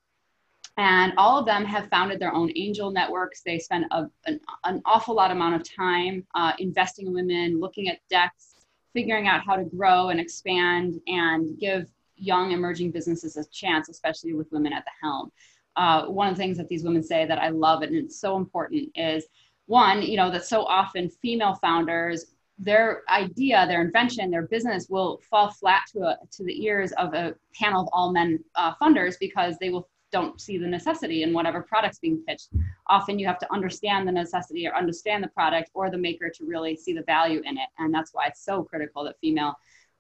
and 0.76 1.12
all 1.16 1.38
of 1.38 1.46
them 1.46 1.64
have 1.64 1.88
founded 1.88 2.18
their 2.18 2.34
own 2.34 2.50
angel 2.56 2.90
networks. 2.90 3.42
They 3.42 3.58
spend 3.58 3.84
a, 3.92 4.06
an, 4.26 4.40
an, 4.64 4.82
awful 4.84 5.14
lot 5.14 5.30
amount 5.30 5.54
of 5.54 5.76
time 5.76 6.26
uh, 6.34 6.52
investing 6.58 7.06
in 7.06 7.14
women, 7.14 7.60
looking 7.60 7.88
at 7.88 7.98
decks, 8.10 8.54
figuring 8.92 9.28
out 9.28 9.44
how 9.44 9.54
to 9.56 9.64
grow 9.64 10.08
and 10.08 10.18
expand 10.18 11.00
and 11.06 11.58
give 11.58 11.90
young 12.16 12.52
emerging 12.52 12.90
businesses 12.90 13.36
a 13.36 13.44
chance, 13.50 13.88
especially 13.88 14.32
with 14.32 14.50
women 14.50 14.72
at 14.72 14.84
the 14.84 14.90
helm. 15.00 15.30
Uh, 15.76 16.06
one 16.06 16.28
of 16.28 16.34
the 16.34 16.42
things 16.42 16.56
that 16.56 16.68
these 16.68 16.84
women 16.84 17.02
say 17.02 17.24
that 17.24 17.38
I 17.38 17.50
love 17.50 17.82
and 17.82 17.94
it's 17.94 18.20
so 18.20 18.36
important 18.36 18.90
is 18.96 19.26
one, 19.66 20.02
you 20.02 20.16
know, 20.16 20.30
that 20.30 20.44
so 20.44 20.64
often 20.64 21.08
female 21.08 21.54
founders 21.54 22.34
their 22.58 23.02
idea, 23.08 23.66
their 23.66 23.82
invention, 23.82 24.30
their 24.30 24.46
business 24.46 24.88
will 24.88 25.20
fall 25.28 25.50
flat 25.50 25.82
to 25.92 26.02
a, 26.02 26.18
to 26.30 26.44
the 26.44 26.64
ears 26.64 26.92
of 26.92 27.12
a 27.14 27.34
panel 27.52 27.82
of 27.82 27.88
all 27.92 28.12
men 28.12 28.38
uh, 28.54 28.72
funders 28.80 29.16
because 29.18 29.56
they 29.58 29.70
will 29.70 29.88
don't 30.14 30.40
see 30.40 30.56
the 30.58 30.66
necessity 30.78 31.24
in 31.24 31.32
whatever 31.32 31.60
product's 31.60 31.98
being 31.98 32.22
pitched. 32.26 32.50
Often 32.88 33.18
you 33.18 33.26
have 33.26 33.40
to 33.40 33.52
understand 33.52 34.06
the 34.06 34.12
necessity 34.12 34.64
or 34.68 34.72
understand 34.82 35.24
the 35.24 35.32
product 35.38 35.70
or 35.74 35.90
the 35.90 35.98
maker 35.98 36.28
to 36.36 36.42
really 36.52 36.76
see 36.76 36.92
the 36.92 37.02
value 37.02 37.40
in 37.44 37.54
it. 37.64 37.68
And 37.80 37.92
that's 37.92 38.14
why 38.14 38.26
it's 38.26 38.44
so 38.44 38.62
critical 38.62 39.02
that 39.04 39.16
female 39.20 39.54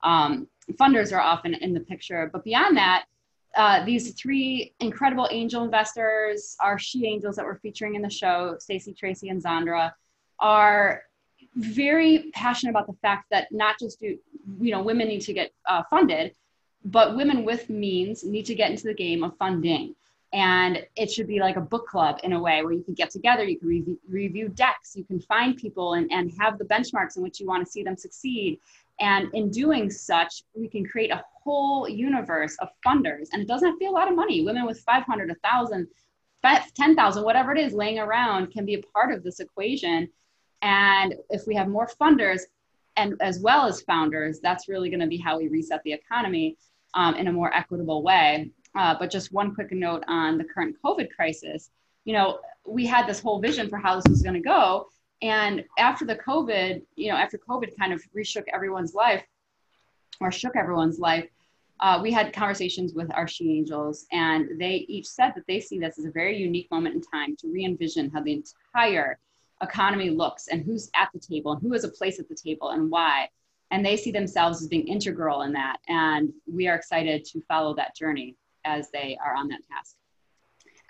um, 0.04 0.46
funders 0.80 1.12
are 1.12 1.24
often 1.32 1.54
in 1.54 1.74
the 1.74 1.80
picture. 1.80 2.30
But 2.32 2.44
beyond 2.44 2.76
that, 2.76 3.06
uh, 3.56 3.84
these 3.84 4.12
three 4.12 4.72
incredible 4.78 5.28
angel 5.32 5.64
investors, 5.64 6.56
our 6.60 6.78
she 6.78 7.06
angels 7.06 7.34
that 7.36 7.44
we're 7.44 7.58
featuring 7.58 7.96
in 7.96 8.02
the 8.02 8.10
show, 8.10 8.56
Stacy, 8.60 8.92
Tracy, 8.92 9.30
and 9.30 9.42
Zandra, 9.42 9.92
are 10.38 11.02
very 11.56 12.30
passionate 12.34 12.70
about 12.70 12.86
the 12.86 12.98
fact 13.02 13.24
that 13.32 13.50
not 13.50 13.78
just 13.80 13.98
do 14.00 14.16
you 14.60 14.72
know 14.72 14.82
women 14.82 15.08
need 15.08 15.22
to 15.22 15.32
get 15.32 15.52
uh, 15.68 15.82
funded, 15.90 16.34
but 16.84 17.16
women 17.16 17.44
with 17.44 17.68
means 17.68 18.24
need 18.24 18.46
to 18.46 18.54
get 18.54 18.70
into 18.70 18.84
the 18.84 18.98
game 19.06 19.22
of 19.24 19.36
funding 19.38 19.94
and 20.34 20.84
it 20.96 21.10
should 21.10 21.26
be 21.26 21.38
like 21.38 21.56
a 21.56 21.60
book 21.60 21.86
club 21.86 22.18
in 22.24 22.34
a 22.34 22.40
way 22.40 22.62
where 22.62 22.72
you 22.72 22.82
can 22.82 22.94
get 22.94 23.08
together 23.08 23.44
you 23.44 23.58
can 23.58 23.68
review, 23.68 23.98
review 24.08 24.48
decks 24.48 24.94
you 24.94 25.04
can 25.04 25.20
find 25.20 25.56
people 25.56 25.94
and, 25.94 26.10
and 26.12 26.32
have 26.38 26.58
the 26.58 26.64
benchmarks 26.64 27.16
in 27.16 27.22
which 27.22 27.40
you 27.40 27.46
want 27.46 27.64
to 27.64 27.70
see 27.70 27.82
them 27.82 27.96
succeed 27.96 28.58
And 29.00 29.28
in 29.34 29.50
doing 29.50 29.90
such, 29.90 30.42
we 30.54 30.68
can 30.68 30.86
create 30.86 31.10
a 31.10 31.24
whole 31.42 31.88
universe 31.88 32.56
of 32.60 32.68
funders. 32.86 33.28
And 33.32 33.42
it 33.42 33.48
doesn't 33.48 33.66
have 33.66 33.74
to 33.74 33.78
be 33.78 33.86
a 33.86 33.90
lot 33.90 34.08
of 34.08 34.16
money. 34.16 34.44
Women 34.44 34.66
with 34.66 34.80
500, 34.80 35.28
1,000, 35.28 35.88
10,000, 36.74 37.24
whatever 37.24 37.52
it 37.52 37.58
is 37.58 37.72
laying 37.72 37.98
around 37.98 38.52
can 38.52 38.64
be 38.64 38.74
a 38.74 38.82
part 38.82 39.12
of 39.12 39.22
this 39.22 39.40
equation. 39.40 40.08
And 40.62 41.14
if 41.30 41.46
we 41.46 41.54
have 41.54 41.68
more 41.68 41.90
funders 42.00 42.42
and 42.96 43.14
as 43.20 43.40
well 43.40 43.66
as 43.66 43.82
founders, 43.82 44.38
that's 44.40 44.68
really 44.68 44.88
going 44.88 45.00
to 45.00 45.06
be 45.06 45.16
how 45.16 45.38
we 45.38 45.48
reset 45.48 45.82
the 45.82 45.92
economy 45.92 46.56
um, 46.94 47.16
in 47.16 47.26
a 47.26 47.32
more 47.32 47.52
equitable 47.52 48.02
way. 48.02 48.50
Uh, 48.76 48.94
but 48.98 49.10
just 49.10 49.32
one 49.32 49.54
quick 49.54 49.72
note 49.72 50.02
on 50.08 50.38
the 50.38 50.44
current 50.44 50.76
COVID 50.84 51.08
crisis. 51.14 51.70
You 52.04 52.14
know, 52.14 52.40
we 52.66 52.86
had 52.86 53.06
this 53.06 53.20
whole 53.20 53.40
vision 53.40 53.68
for 53.68 53.78
how 53.78 53.96
this 53.96 54.08
was 54.08 54.22
going 54.22 54.34
to 54.34 54.40
go. 54.40 54.88
And 55.22 55.64
after 55.78 56.04
the 56.04 56.16
COVID, 56.16 56.82
you 56.96 57.10
know, 57.10 57.16
after 57.16 57.38
COVID 57.38 57.76
kind 57.78 57.92
of 57.92 58.02
reshook 58.16 58.44
everyone's 58.52 58.94
life 58.94 59.24
or 60.20 60.30
shook 60.30 60.56
everyone's 60.56 60.98
life, 60.98 61.28
uh, 61.80 61.98
we 62.02 62.12
had 62.12 62.32
conversations 62.32 62.94
with 62.94 63.12
our 63.14 63.26
she 63.26 63.50
angels, 63.50 64.06
and 64.12 64.60
they 64.60 64.86
each 64.88 65.06
said 65.06 65.32
that 65.34 65.44
they 65.48 65.60
see 65.60 65.78
this 65.78 65.98
as 65.98 66.04
a 66.04 66.10
very 66.10 66.36
unique 66.36 66.70
moment 66.70 66.94
in 66.94 67.00
time 67.00 67.36
to 67.36 67.48
re 67.48 67.64
envision 67.64 68.10
how 68.10 68.22
the 68.22 68.32
entire 68.32 69.18
economy 69.62 70.10
looks 70.10 70.48
and 70.48 70.64
who's 70.64 70.90
at 70.94 71.08
the 71.12 71.18
table 71.18 71.52
and 71.52 71.62
who 71.62 71.72
has 71.72 71.84
a 71.84 71.88
place 71.88 72.20
at 72.20 72.28
the 72.28 72.34
table 72.34 72.70
and 72.70 72.90
why. 72.90 73.28
And 73.70 73.84
they 73.84 73.96
see 73.96 74.12
themselves 74.12 74.62
as 74.62 74.68
being 74.68 74.86
integral 74.86 75.42
in 75.42 75.52
that. 75.54 75.78
And 75.88 76.32
we 76.46 76.68
are 76.68 76.76
excited 76.76 77.24
to 77.26 77.40
follow 77.48 77.74
that 77.74 77.96
journey 77.96 78.36
as 78.64 78.90
they 78.90 79.18
are 79.24 79.34
on 79.34 79.48
that 79.48 79.60
task. 79.70 79.96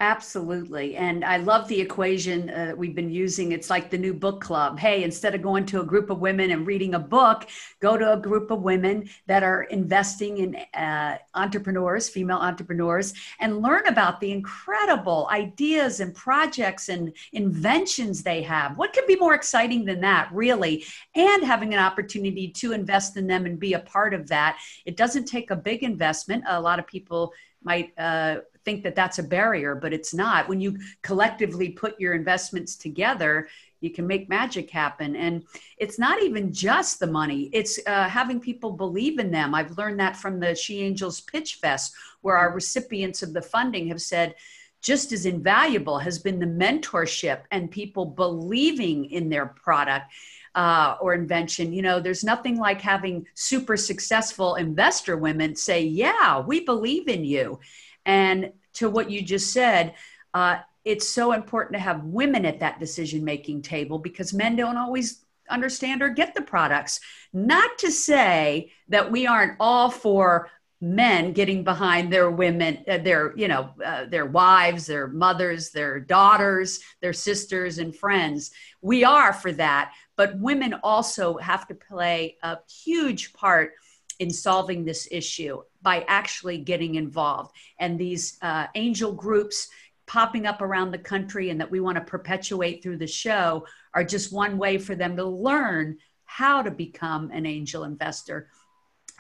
Absolutely. 0.00 0.97
And 0.97 1.25
I 1.25 1.37
love 1.37 1.69
the 1.69 1.81
equation 1.81 2.50
uh, 2.50 2.64
that 2.66 2.76
we've 2.76 2.97
been 2.97 3.11
using. 3.11 3.52
It's 3.52 3.71
like 3.71 3.90
the 3.90 3.99
new 3.99 4.12
book 4.12 4.40
club. 4.40 4.76
Hey, 4.76 5.04
instead 5.04 5.37
of 5.37 5.43
going 5.43 5.64
to 5.66 5.83
a 5.83 5.85
group 5.85 6.11
of 6.11 6.19
women 6.19 6.50
and 6.50 6.66
reading 6.66 6.95
a 6.95 6.99
book, 6.99 7.49
go 7.78 7.97
to 7.97 8.14
a 8.14 8.16
group 8.16 8.50
of 8.50 8.62
women 8.62 9.09
that 9.28 9.45
are 9.45 9.62
investing 9.62 10.38
in 10.38 10.57
uh, 10.75 11.19
entrepreneurs, 11.35 12.09
female 12.09 12.38
entrepreneurs, 12.38 13.14
and 13.38 13.62
learn 13.62 13.87
about 13.87 14.21
the 14.21 14.33
incredible 14.33 15.28
ideas 15.31 16.00
and 16.00 16.12
projects 16.12 16.88
and 16.88 17.12
inventions 17.33 18.25
they 18.25 18.43
have. 18.43 18.76
What 18.76 18.95
could 18.95 19.07
be 19.07 19.16
more 19.16 19.35
exciting 19.35 19.85
than 19.85 20.00
that, 20.00 20.28
really? 20.33 20.85
And 21.14 21.45
having 21.45 21.73
an 21.73 21.78
opportunity 21.78 22.49
to 22.49 22.73
invest 22.73 23.16
in 23.16 23.28
them 23.28 23.47
and 23.47 23.61
be 23.61 23.75
a 23.75 23.78
part 23.78 24.12
of 24.12 24.26
that. 24.26 24.59
It 24.85 24.97
doesn't 24.97 25.26
take 25.26 25.52
a 25.52 25.57
big 25.57 25.85
investment. 25.85 26.43
A 26.49 26.61
lot 26.61 26.81
of 26.81 26.87
people 26.88 27.33
might 27.64 27.92
uh, 27.99 28.38
think 28.64 28.83
that 28.85 28.94
that's 28.94 29.18
a 29.18 29.23
barrier, 29.23 29.75
but 29.75 29.92
it's 29.92 30.14
not. 30.14 30.49
When 30.49 30.61
you 30.61 30.78
collectively 31.02 31.71
put 31.71 32.00
your 32.00 32.14
investments 32.14 32.76
together, 32.76 33.49
you 33.80 33.90
can 33.90 34.06
make 34.06 34.28
magic 34.30 34.71
happen. 34.71 35.14
And 35.14 35.44
it's 35.76 35.99
not 35.99 36.23
even 36.23 36.52
just 36.52 36.99
the 36.99 37.06
money, 37.06 37.50
it's 37.52 37.78
uh, 37.87 38.09
having 38.09 38.40
people 38.40 38.73
believe 38.73 39.18
in 39.18 39.30
them. 39.30 39.54
I've 39.54 39.76
learned 39.76 40.00
that 40.00 40.16
from 40.16 40.40
the 40.40 40.54
She 40.54 40.83
Angels 40.83 41.21
Pitch 41.21 41.56
Fest, 41.56 41.94
where 42.23 42.37
our 42.37 42.52
recipients 42.52 43.23
of 43.23 43.35
the 43.35 43.42
funding 43.42 43.88
have 43.88 44.00
said, 44.00 44.35
just 44.80 45.12
as 45.12 45.25
invaluable 45.25 45.99
has 45.99 46.18
been 46.18 46.38
the 46.38 46.47
mentorship 46.47 47.42
and 47.50 47.71
people 47.71 48.04
believing 48.04 49.06
in 49.06 49.30
their 49.30 49.47
product. 49.47 50.12
Uh, 50.54 50.96
or 51.00 51.14
invention. 51.14 51.73
You 51.73 51.82
know, 51.82 51.99
there's 51.99 52.23
nothing 52.23 52.58
like 52.58 52.80
having 52.80 53.26
super 53.34 53.76
successful 53.76 54.54
investor 54.54 55.16
women 55.16 55.56
say, 55.56 55.82
Yeah, 55.82 56.40
we 56.40 56.61
believe 56.61 57.08
in 57.08 57.25
you. 57.25 57.58
And 58.06 58.52
to 58.75 58.88
what 58.88 59.11
you 59.11 59.23
just 59.23 59.52
said, 59.52 59.94
uh, 60.32 60.58
it's 60.84 61.08
so 61.08 61.32
important 61.32 61.75
to 61.75 61.80
have 61.80 62.04
women 62.04 62.44
at 62.44 62.61
that 62.61 62.78
decision 62.78 63.25
making 63.25 63.62
table 63.62 63.99
because 63.99 64.34
men 64.34 64.56
don't 64.56 64.76
always 64.76 65.25
understand 65.49 66.02
or 66.02 66.08
get 66.08 66.34
the 66.34 66.42
products. 66.42 67.00
Not 67.32 67.78
to 67.78 67.90
say 67.90 68.73
that 68.88 69.11
we 69.11 69.26
aren't 69.26 69.56
all 69.61 69.90
for 69.90 70.50
men 70.80 71.32
getting 71.32 71.64
behind 71.64 72.12
their 72.12 72.30
women 72.30 72.84
uh, 72.87 72.99
their 72.99 73.34
you 73.38 73.49
know 73.49 73.70
uh, 73.82 74.04
their 74.04 74.26
wives 74.26 74.84
their 74.87 75.08
mothers 75.08 75.70
their 75.70 75.99
daughters 75.99 76.80
their 77.00 77.12
sisters 77.14 77.78
and 77.78 77.96
friends 77.96 78.50
we 78.82 79.02
are 79.02 79.32
for 79.32 79.50
that 79.50 79.94
but 80.16 80.38
women 80.38 80.75
also 80.83 81.37
have 81.38 81.66
to 81.68 81.75
play 81.75 82.37
a 82.42 82.59
huge 82.85 83.33
part 83.33 83.73
in 84.21 84.30
solving 84.30 84.85
this 84.85 85.09
issue 85.11 85.61
by 85.83 86.04
actually 86.06 86.59
getting 86.59 86.94
involved. 86.94 87.54
And 87.78 87.99
these 87.99 88.38
uh, 88.42 88.66
angel 88.75 89.12
groups 89.12 89.68
popping 90.06 90.47
up 90.47 90.61
around 90.61 90.90
the 90.90 90.99
country 90.99 91.50
and 91.50 91.61
that 91.61 91.71
we 91.71 91.80
want 91.80 91.97
to 91.97 92.04
perpetuate 92.04 92.83
through 92.83 92.99
the 92.99 93.06
show 93.06 93.66
are 93.94 94.04
just 94.04 94.33
one 94.33 94.59
way 94.59 94.78
for 94.78 94.94
them 94.94 95.16
to 95.16 95.25
learn 95.25 95.99
how 96.25 96.62
to 96.62 96.71
become 96.71 97.30
an 97.33 97.47
angel 97.47 97.85
investor. 97.85 98.49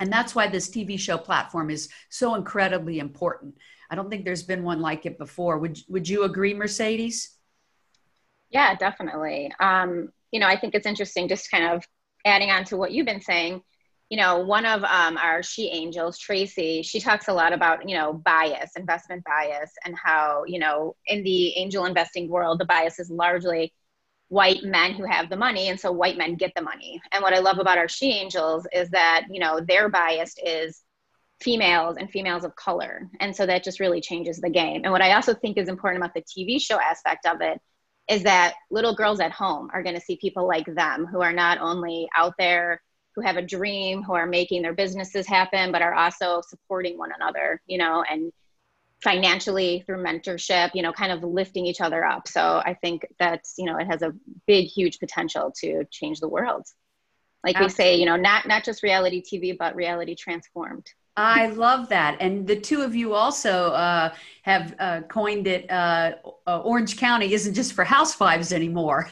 And 0.00 0.12
that's 0.12 0.34
why 0.34 0.48
this 0.48 0.68
TV 0.68 0.98
show 0.98 1.16
platform 1.16 1.70
is 1.70 1.88
so 2.08 2.34
incredibly 2.34 2.98
important. 2.98 3.56
I 3.90 3.94
don't 3.94 4.10
think 4.10 4.24
there's 4.24 4.42
been 4.42 4.64
one 4.64 4.80
like 4.80 5.06
it 5.06 5.18
before. 5.18 5.58
Would, 5.58 5.78
would 5.88 6.08
you 6.08 6.24
agree, 6.24 6.54
Mercedes? 6.54 7.30
Yeah, 8.50 8.74
definitely. 8.74 9.52
Um, 9.60 10.12
you 10.34 10.40
know, 10.40 10.48
I 10.48 10.58
think 10.58 10.74
it's 10.74 10.86
interesting 10.86 11.28
just 11.28 11.50
kind 11.50 11.72
of 11.72 11.84
adding 12.26 12.50
on 12.50 12.64
to 12.64 12.76
what 12.76 12.92
you've 12.92 13.06
been 13.06 13.22
saying 13.22 13.62
you 14.10 14.18
know, 14.18 14.38
one 14.38 14.66
of 14.66 14.84
um, 14.84 15.16
our 15.16 15.42
she 15.42 15.70
angels, 15.70 16.18
Tracy, 16.18 16.82
she 16.82 17.00
talks 17.00 17.28
a 17.28 17.32
lot 17.32 17.52
about, 17.52 17.88
you 17.88 17.96
know, 17.96 18.12
bias, 18.12 18.72
investment 18.76 19.24
bias, 19.24 19.72
and 19.84 19.96
how, 19.96 20.44
you 20.46 20.58
know, 20.58 20.94
in 21.06 21.24
the 21.24 21.56
angel 21.58 21.86
investing 21.86 22.28
world, 22.28 22.60
the 22.60 22.64
bias 22.66 22.98
is 22.98 23.10
largely 23.10 23.72
white 24.28 24.62
men 24.62 24.92
who 24.92 25.04
have 25.04 25.30
the 25.30 25.36
money. 25.36 25.68
And 25.68 25.80
so 25.80 25.90
white 25.90 26.18
men 26.18 26.36
get 26.36 26.52
the 26.54 26.62
money. 26.62 27.00
And 27.12 27.22
what 27.22 27.34
I 27.34 27.38
love 27.38 27.58
about 27.58 27.78
our 27.78 27.88
she 27.88 28.12
angels 28.12 28.66
is 28.72 28.90
that, 28.90 29.24
you 29.30 29.40
know, 29.40 29.60
their 29.60 29.88
bias 29.88 30.34
is 30.44 30.82
females 31.42 31.96
and 31.98 32.10
females 32.10 32.44
of 32.44 32.54
color. 32.56 33.08
And 33.20 33.34
so 33.34 33.46
that 33.46 33.64
just 33.64 33.80
really 33.80 34.00
changes 34.00 34.40
the 34.40 34.50
game. 34.50 34.82
And 34.84 34.92
what 34.92 35.02
I 35.02 35.14
also 35.14 35.34
think 35.34 35.58
is 35.58 35.68
important 35.68 36.02
about 36.02 36.14
the 36.14 36.22
TV 36.22 36.60
show 36.60 36.78
aspect 36.78 37.26
of 37.26 37.40
it 37.40 37.60
is 38.08 38.22
that 38.24 38.54
little 38.70 38.94
girls 38.94 39.20
at 39.20 39.32
home 39.32 39.70
are 39.72 39.82
going 39.82 39.94
to 39.94 40.00
see 40.00 40.16
people 40.16 40.46
like 40.46 40.66
them 40.66 41.06
who 41.06 41.22
are 41.22 41.32
not 41.32 41.58
only 41.58 42.08
out 42.16 42.34
there 42.38 42.82
who 43.14 43.22
have 43.22 43.36
a 43.36 43.42
dream, 43.42 44.02
who 44.02 44.14
are 44.14 44.26
making 44.26 44.62
their 44.62 44.72
businesses 44.72 45.26
happen, 45.26 45.70
but 45.70 45.82
are 45.82 45.94
also 45.94 46.42
supporting 46.46 46.98
one 46.98 47.10
another, 47.14 47.60
you 47.66 47.78
know, 47.78 48.04
and 48.10 48.32
financially 49.02 49.84
through 49.86 50.02
mentorship, 50.02 50.70
you 50.74 50.82
know, 50.82 50.92
kind 50.92 51.12
of 51.12 51.22
lifting 51.22 51.66
each 51.66 51.80
other 51.80 52.04
up. 52.04 52.26
So 52.26 52.62
I 52.64 52.74
think 52.74 53.06
that's, 53.18 53.54
you 53.58 53.66
know, 53.66 53.76
it 53.76 53.86
has 53.86 54.02
a 54.02 54.14
big, 54.46 54.66
huge 54.66 54.98
potential 54.98 55.52
to 55.60 55.84
change 55.90 56.20
the 56.20 56.28
world. 56.28 56.66
Like 57.44 57.56
Absolutely. 57.56 57.66
we 57.66 57.76
say, 57.76 57.96
you 57.96 58.06
know, 58.06 58.16
not 58.16 58.48
not 58.48 58.64
just 58.64 58.82
reality 58.82 59.22
TV, 59.22 59.56
but 59.56 59.76
reality 59.76 60.14
transformed. 60.14 60.86
I 61.16 61.46
love 61.46 61.88
that. 61.90 62.16
And 62.18 62.44
the 62.44 62.58
two 62.58 62.82
of 62.82 62.96
you 62.96 63.14
also 63.14 63.70
uh, 63.70 64.12
have 64.42 64.74
uh, 64.80 65.02
coined 65.02 65.46
it 65.46 65.70
uh, 65.70 66.14
uh 66.46 66.60
Orange 66.60 66.96
County 66.96 67.32
isn't 67.32 67.54
just 67.54 67.72
for 67.72 67.84
housewives 67.84 68.52
anymore. 68.52 69.08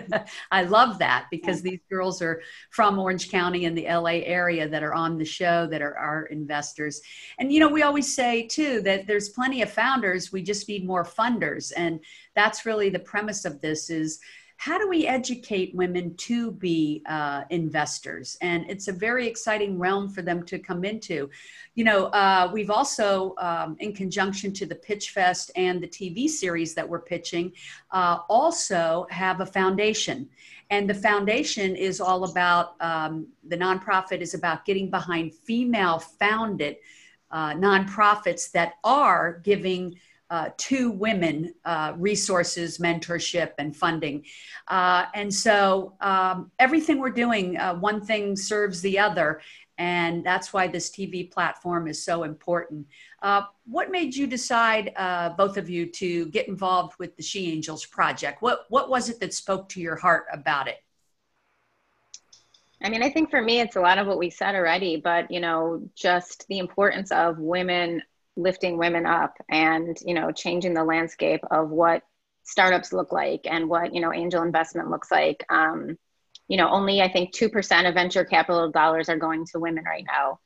I 0.50 0.64
love 0.64 0.98
that 0.98 1.26
because 1.30 1.62
these 1.62 1.80
girls 1.90 2.20
are 2.20 2.42
from 2.68 2.98
Orange 2.98 3.30
County 3.30 3.64
and 3.64 3.76
the 3.76 3.86
LA 3.86 4.20
area 4.24 4.68
that 4.68 4.82
are 4.82 4.92
on 4.92 5.16
the 5.16 5.24
show 5.24 5.66
that 5.68 5.80
are 5.80 5.96
our 5.96 6.26
investors. 6.26 7.00
And, 7.38 7.50
you 7.50 7.60
know, 7.60 7.68
we 7.68 7.82
always 7.82 8.14
say 8.14 8.46
too 8.46 8.82
that 8.82 9.06
there's 9.06 9.30
plenty 9.30 9.62
of 9.62 9.72
founders, 9.72 10.30
we 10.30 10.42
just 10.42 10.68
need 10.68 10.86
more 10.86 11.04
funders. 11.04 11.72
And 11.76 12.00
that's 12.36 12.66
really 12.66 12.90
the 12.90 12.98
premise 12.98 13.46
of 13.46 13.62
this 13.62 13.88
is 13.88 14.20
how 14.58 14.76
do 14.76 14.88
we 14.88 15.06
educate 15.06 15.72
women 15.72 16.16
to 16.16 16.50
be 16.50 17.00
uh, 17.08 17.44
investors? 17.50 18.36
And 18.40 18.68
it's 18.68 18.88
a 18.88 18.92
very 18.92 19.28
exciting 19.28 19.78
realm 19.78 20.08
for 20.08 20.20
them 20.20 20.44
to 20.46 20.58
come 20.58 20.84
into. 20.84 21.30
You 21.76 21.84
know, 21.84 22.06
uh, 22.06 22.50
we've 22.52 22.68
also, 22.68 23.36
um, 23.38 23.76
in 23.78 23.92
conjunction 23.92 24.52
to 24.54 24.66
the 24.66 24.74
Pitch 24.74 25.10
Fest 25.10 25.52
and 25.54 25.80
the 25.80 25.86
TV 25.86 26.28
series 26.28 26.74
that 26.74 26.88
we're 26.88 27.02
pitching, 27.02 27.52
uh, 27.92 28.18
also 28.28 29.06
have 29.10 29.40
a 29.40 29.46
foundation. 29.46 30.28
And 30.70 30.90
the 30.90 30.94
foundation 30.94 31.76
is 31.76 32.00
all 32.00 32.24
about, 32.24 32.74
um, 32.80 33.28
the 33.46 33.56
nonprofit 33.56 34.20
is 34.20 34.34
about 34.34 34.64
getting 34.64 34.90
behind 34.90 35.34
female 35.34 36.00
founded 36.00 36.78
uh, 37.30 37.52
nonprofits 37.52 38.50
that 38.50 38.74
are 38.82 39.40
giving 39.44 40.00
uh, 40.30 40.50
to 40.56 40.90
women 40.90 41.54
uh, 41.64 41.94
resources, 41.96 42.78
mentorship, 42.78 43.52
and 43.58 43.76
funding. 43.76 44.24
Uh, 44.68 45.06
and 45.14 45.32
so 45.32 45.94
um, 46.00 46.50
everything 46.58 46.98
we're 46.98 47.10
doing, 47.10 47.56
uh, 47.56 47.74
one 47.74 48.04
thing 48.04 48.36
serves 48.36 48.80
the 48.82 48.98
other. 48.98 49.40
And 49.78 50.24
that's 50.24 50.52
why 50.52 50.66
this 50.66 50.90
TV 50.90 51.30
platform 51.30 51.86
is 51.86 52.02
so 52.04 52.24
important. 52.24 52.86
Uh, 53.22 53.42
what 53.64 53.90
made 53.90 54.14
you 54.14 54.26
decide, 54.26 54.92
uh, 54.96 55.30
both 55.30 55.56
of 55.56 55.70
you, 55.70 55.86
to 55.86 56.26
get 56.26 56.48
involved 56.48 56.98
with 56.98 57.16
the 57.16 57.22
She 57.22 57.52
Angels 57.52 57.86
project? 57.86 58.42
What, 58.42 58.66
what 58.70 58.90
was 58.90 59.08
it 59.08 59.20
that 59.20 59.32
spoke 59.32 59.68
to 59.70 59.80
your 59.80 59.94
heart 59.94 60.26
about 60.32 60.66
it? 60.66 60.78
I 62.82 62.88
mean, 62.88 63.02
I 63.02 63.10
think 63.10 63.30
for 63.30 63.42
me, 63.42 63.60
it's 63.60 63.76
a 63.76 63.80
lot 63.80 63.98
of 63.98 64.06
what 64.06 64.18
we 64.18 64.30
said 64.30 64.54
already, 64.54 64.96
but 64.96 65.30
you 65.30 65.40
know, 65.40 65.88
just 65.96 66.46
the 66.48 66.58
importance 66.58 67.10
of 67.10 67.38
women 67.38 68.02
lifting 68.38 68.78
women 68.78 69.04
up 69.04 69.34
and 69.50 69.98
you 70.04 70.14
know 70.14 70.30
changing 70.30 70.72
the 70.72 70.84
landscape 70.84 71.40
of 71.50 71.68
what 71.70 72.02
startups 72.44 72.92
look 72.92 73.12
like 73.12 73.42
and 73.44 73.68
what 73.68 73.94
you 73.94 74.00
know 74.00 74.12
angel 74.12 74.42
investment 74.42 74.88
looks 74.90 75.10
like 75.10 75.44
um, 75.50 75.98
you 76.48 76.56
know, 76.56 76.68
only 76.70 77.00
I 77.02 77.12
think 77.12 77.34
2% 77.34 77.88
of 77.88 77.94
venture 77.94 78.24
capital 78.24 78.70
dollars 78.70 79.08
are 79.08 79.18
going 79.18 79.44
to 79.52 79.60
women 79.60 79.84
right 79.84 80.04
now. 80.04 80.40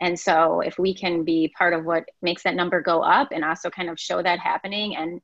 And 0.00 0.18
so 0.18 0.60
if 0.60 0.78
we 0.78 0.94
can 0.94 1.24
be 1.24 1.54
part 1.56 1.72
of 1.72 1.84
what 1.84 2.04
makes 2.20 2.42
that 2.42 2.56
number 2.56 2.82
go 2.82 3.00
up 3.00 3.28
and 3.30 3.44
also 3.44 3.70
kind 3.70 3.88
of 3.88 3.98
show 3.98 4.20
that 4.22 4.40
happening 4.40 4.96
and 4.96 5.20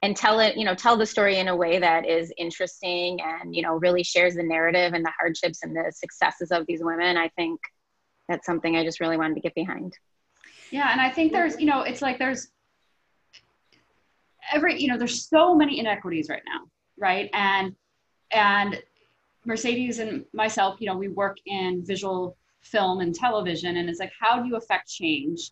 and 0.00 0.16
tell 0.16 0.38
it, 0.38 0.56
you 0.56 0.64
know, 0.64 0.76
tell 0.76 0.96
the 0.96 1.06
story 1.06 1.38
in 1.38 1.48
a 1.48 1.56
way 1.56 1.80
that 1.80 2.06
is 2.06 2.32
interesting 2.38 3.20
and, 3.20 3.52
you 3.52 3.62
know, 3.62 3.74
really 3.74 4.04
shares 4.04 4.36
the 4.36 4.44
narrative 4.44 4.92
and 4.92 5.04
the 5.04 5.12
hardships 5.18 5.64
and 5.64 5.74
the 5.74 5.90
successes 5.90 6.52
of 6.52 6.64
these 6.68 6.84
women, 6.84 7.16
I 7.16 7.30
think 7.30 7.58
that's 8.28 8.46
something 8.46 8.76
I 8.76 8.84
just 8.84 9.00
really 9.00 9.16
wanted 9.16 9.34
to 9.34 9.40
get 9.40 9.56
behind. 9.56 9.94
Yeah, 10.70 10.90
and 10.92 11.00
I 11.00 11.10
think 11.10 11.32
there's, 11.32 11.58
you 11.58 11.66
know, 11.66 11.82
it's 11.82 12.02
like 12.02 12.18
there's 12.18 12.48
every, 14.52 14.80
you 14.80 14.88
know, 14.88 14.98
there's 14.98 15.28
so 15.28 15.54
many 15.54 15.78
inequities 15.78 16.28
right 16.28 16.42
now, 16.46 16.66
right? 16.98 17.30
And 17.32 17.74
and 18.30 18.82
Mercedes 19.44 19.98
and 19.98 20.24
myself, 20.32 20.80
you 20.80 20.86
know, 20.86 20.96
we 20.96 21.08
work 21.08 21.38
in 21.46 21.84
visual 21.84 22.36
film 22.60 23.00
and 23.00 23.14
television, 23.14 23.76
and 23.78 23.88
it's 23.88 24.00
like, 24.00 24.12
how 24.18 24.42
do 24.42 24.48
you 24.48 24.56
affect 24.56 24.88
change? 24.90 25.50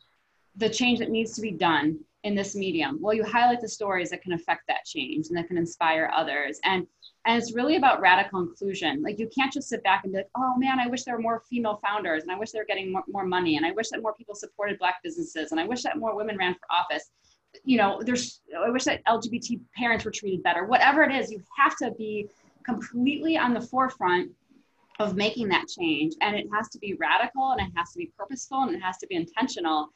The 0.56 0.68
change 0.68 0.98
that 0.98 1.10
needs 1.10 1.34
to 1.34 1.40
be 1.40 1.50
done 1.50 1.98
in 2.24 2.34
this 2.34 2.54
medium. 2.54 2.98
Well, 3.00 3.14
you 3.14 3.24
highlight 3.24 3.60
the 3.60 3.68
stories 3.68 4.10
that 4.10 4.22
can 4.22 4.32
affect 4.32 4.62
that 4.68 4.84
change 4.84 5.28
and 5.28 5.36
that 5.36 5.46
can 5.48 5.56
inspire 5.56 6.10
others. 6.14 6.58
And 6.64 6.86
and 7.26 7.36
it's 7.40 7.52
really 7.52 7.76
about 7.76 8.00
radical 8.00 8.40
inclusion. 8.40 9.02
Like 9.02 9.18
you 9.18 9.28
can't 9.36 9.52
just 9.52 9.68
sit 9.68 9.82
back 9.82 10.04
and 10.04 10.12
be 10.12 10.18
like, 10.18 10.30
oh 10.36 10.56
man, 10.56 10.78
I 10.78 10.86
wish 10.86 11.02
there 11.02 11.16
were 11.16 11.22
more 11.22 11.42
female 11.50 11.80
founders, 11.84 12.22
and 12.22 12.32
I 12.32 12.38
wish 12.38 12.52
they 12.52 12.58
were 12.58 12.64
getting 12.64 12.92
more, 12.92 13.04
more 13.08 13.26
money, 13.26 13.56
and 13.56 13.66
I 13.66 13.72
wish 13.72 13.88
that 13.90 14.00
more 14.00 14.14
people 14.14 14.34
supported 14.34 14.78
Black 14.78 15.02
businesses, 15.02 15.52
and 15.52 15.60
I 15.60 15.66
wish 15.66 15.82
that 15.82 15.98
more 15.98 16.16
women 16.16 16.38
ran 16.38 16.54
for 16.54 16.66
office. 16.70 17.10
You 17.64 17.78
know, 17.78 18.00
there's 18.04 18.40
I 18.56 18.70
wish 18.70 18.84
that 18.84 19.04
LGBT 19.06 19.60
parents 19.76 20.04
were 20.04 20.10
treated 20.10 20.42
better. 20.42 20.64
Whatever 20.64 21.02
it 21.02 21.14
is, 21.14 21.30
you 21.30 21.42
have 21.58 21.76
to 21.78 21.90
be 21.92 22.28
completely 22.64 23.36
on 23.36 23.54
the 23.54 23.60
forefront 23.60 24.30
of 24.98 25.14
making 25.16 25.48
that 25.48 25.66
change. 25.68 26.14
And 26.20 26.36
it 26.36 26.46
has 26.54 26.68
to 26.70 26.78
be 26.78 26.94
radical 26.94 27.52
and 27.52 27.60
it 27.60 27.72
has 27.76 27.92
to 27.92 27.98
be 27.98 28.12
purposeful 28.18 28.62
and 28.62 28.74
it 28.74 28.80
has 28.80 28.98
to 28.98 29.06
be 29.06 29.14
intentional. 29.14 29.88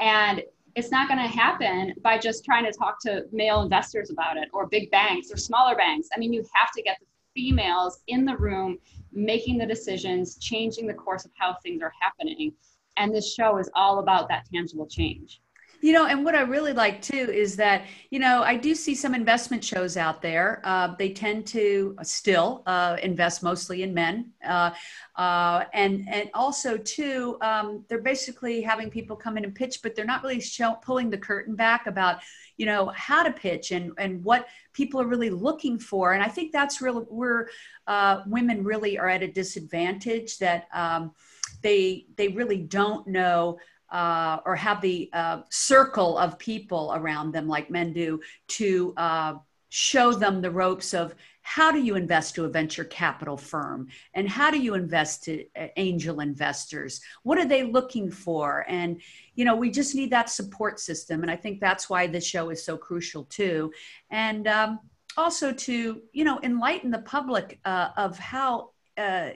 And 0.00 0.42
it's 0.76 0.90
not 0.90 1.08
going 1.08 1.18
to 1.18 1.26
happen 1.26 1.94
by 2.02 2.18
just 2.18 2.44
trying 2.44 2.64
to 2.64 2.70
talk 2.70 3.00
to 3.00 3.24
male 3.32 3.62
investors 3.62 4.10
about 4.10 4.36
it 4.36 4.48
or 4.52 4.66
big 4.66 4.90
banks 4.90 5.32
or 5.32 5.38
smaller 5.38 5.74
banks. 5.74 6.08
I 6.14 6.18
mean, 6.18 6.34
you 6.34 6.44
have 6.54 6.70
to 6.72 6.82
get 6.82 6.98
the 7.00 7.06
females 7.34 8.02
in 8.08 8.26
the 8.26 8.36
room 8.36 8.78
making 9.10 9.56
the 9.56 9.64
decisions, 9.64 10.36
changing 10.36 10.86
the 10.86 10.92
course 10.92 11.24
of 11.24 11.30
how 11.34 11.56
things 11.62 11.80
are 11.82 11.92
happening. 11.98 12.52
And 12.98 13.14
this 13.14 13.34
show 13.34 13.56
is 13.56 13.70
all 13.74 14.00
about 14.00 14.28
that 14.28 14.46
tangible 14.52 14.86
change. 14.86 15.40
You 15.82 15.92
know, 15.92 16.06
and 16.06 16.24
what 16.24 16.34
I 16.34 16.40
really 16.40 16.72
like 16.72 17.02
too 17.02 17.30
is 17.30 17.54
that, 17.56 17.84
you 18.10 18.18
know, 18.18 18.42
I 18.42 18.56
do 18.56 18.74
see 18.74 18.94
some 18.94 19.14
investment 19.14 19.62
shows 19.62 19.96
out 19.96 20.22
there. 20.22 20.60
Uh, 20.64 20.94
they 20.98 21.12
tend 21.12 21.46
to 21.48 21.96
still 22.02 22.62
uh, 22.66 22.96
invest 23.02 23.42
mostly 23.42 23.82
in 23.82 23.92
men. 23.92 24.32
Uh, 24.44 24.70
uh, 25.16 25.64
and, 25.74 26.06
and 26.10 26.30
also, 26.34 26.76
too, 26.78 27.36
um, 27.40 27.84
they're 27.88 28.00
basically 28.00 28.62
having 28.62 28.90
people 28.90 29.16
come 29.16 29.36
in 29.36 29.44
and 29.44 29.54
pitch, 29.54 29.80
but 29.82 29.94
they're 29.94 30.04
not 30.04 30.22
really 30.22 30.40
show, 30.40 30.74
pulling 30.82 31.10
the 31.10 31.18
curtain 31.18 31.54
back 31.54 31.86
about, 31.86 32.20
you 32.56 32.66
know, 32.66 32.86
how 32.94 33.22
to 33.22 33.30
pitch 33.30 33.70
and, 33.70 33.92
and 33.98 34.24
what 34.24 34.48
people 34.72 35.00
are 35.00 35.06
really 35.06 35.30
looking 35.30 35.78
for. 35.78 36.14
And 36.14 36.22
I 36.22 36.28
think 36.28 36.52
that's 36.52 36.80
really 36.80 37.02
where 37.02 37.48
uh, 37.86 38.22
women 38.26 38.64
really 38.64 38.98
are 38.98 39.08
at 39.08 39.22
a 39.22 39.28
disadvantage 39.28 40.38
that 40.38 40.68
um, 40.72 41.12
they, 41.62 42.06
they 42.16 42.28
really 42.28 42.58
don't 42.58 43.06
know 43.06 43.58
uh, 43.96 44.40
or 44.44 44.54
have 44.54 44.82
the 44.82 45.08
uh, 45.14 45.40
circle 45.48 46.18
of 46.18 46.38
people 46.38 46.92
around 46.94 47.32
them 47.32 47.48
like 47.48 47.70
men 47.70 47.94
do 47.94 48.20
to 48.46 48.92
uh, 48.98 49.32
show 49.70 50.12
them 50.12 50.42
the 50.42 50.50
ropes 50.50 50.92
of 50.92 51.14
how 51.40 51.72
do 51.72 51.80
you 51.80 51.94
invest 51.94 52.34
to 52.34 52.44
a 52.44 52.48
venture 52.48 52.84
capital 52.84 53.38
firm? 53.38 53.88
And 54.12 54.28
how 54.28 54.50
do 54.50 54.58
you 54.58 54.74
invest 54.74 55.24
to 55.24 55.46
uh, 55.56 55.68
angel 55.78 56.20
investors? 56.20 57.00
What 57.22 57.38
are 57.38 57.48
they 57.48 57.62
looking 57.62 58.10
for? 58.10 58.66
And 58.68 59.00
you 59.34 59.46
know 59.46 59.56
we 59.56 59.70
just 59.70 59.94
need 59.94 60.10
that 60.10 60.28
support 60.28 60.78
system. 60.78 61.22
And 61.22 61.30
i 61.30 61.36
think 61.36 61.58
that's 61.58 61.88
why 61.88 62.06
this 62.06 62.26
show 62.26 62.50
is 62.50 62.62
so 62.62 62.76
crucial 62.76 63.24
too. 63.24 63.72
And 64.10 64.46
um, 64.46 64.80
also 65.16 65.52
to 65.52 66.02
you 66.12 66.24
know 66.24 66.38
enlighten 66.42 66.90
the 66.90 67.06
public 67.16 67.60
uh, 67.64 67.88
of 67.96 68.18
how 68.18 68.72
uh, 68.98 69.30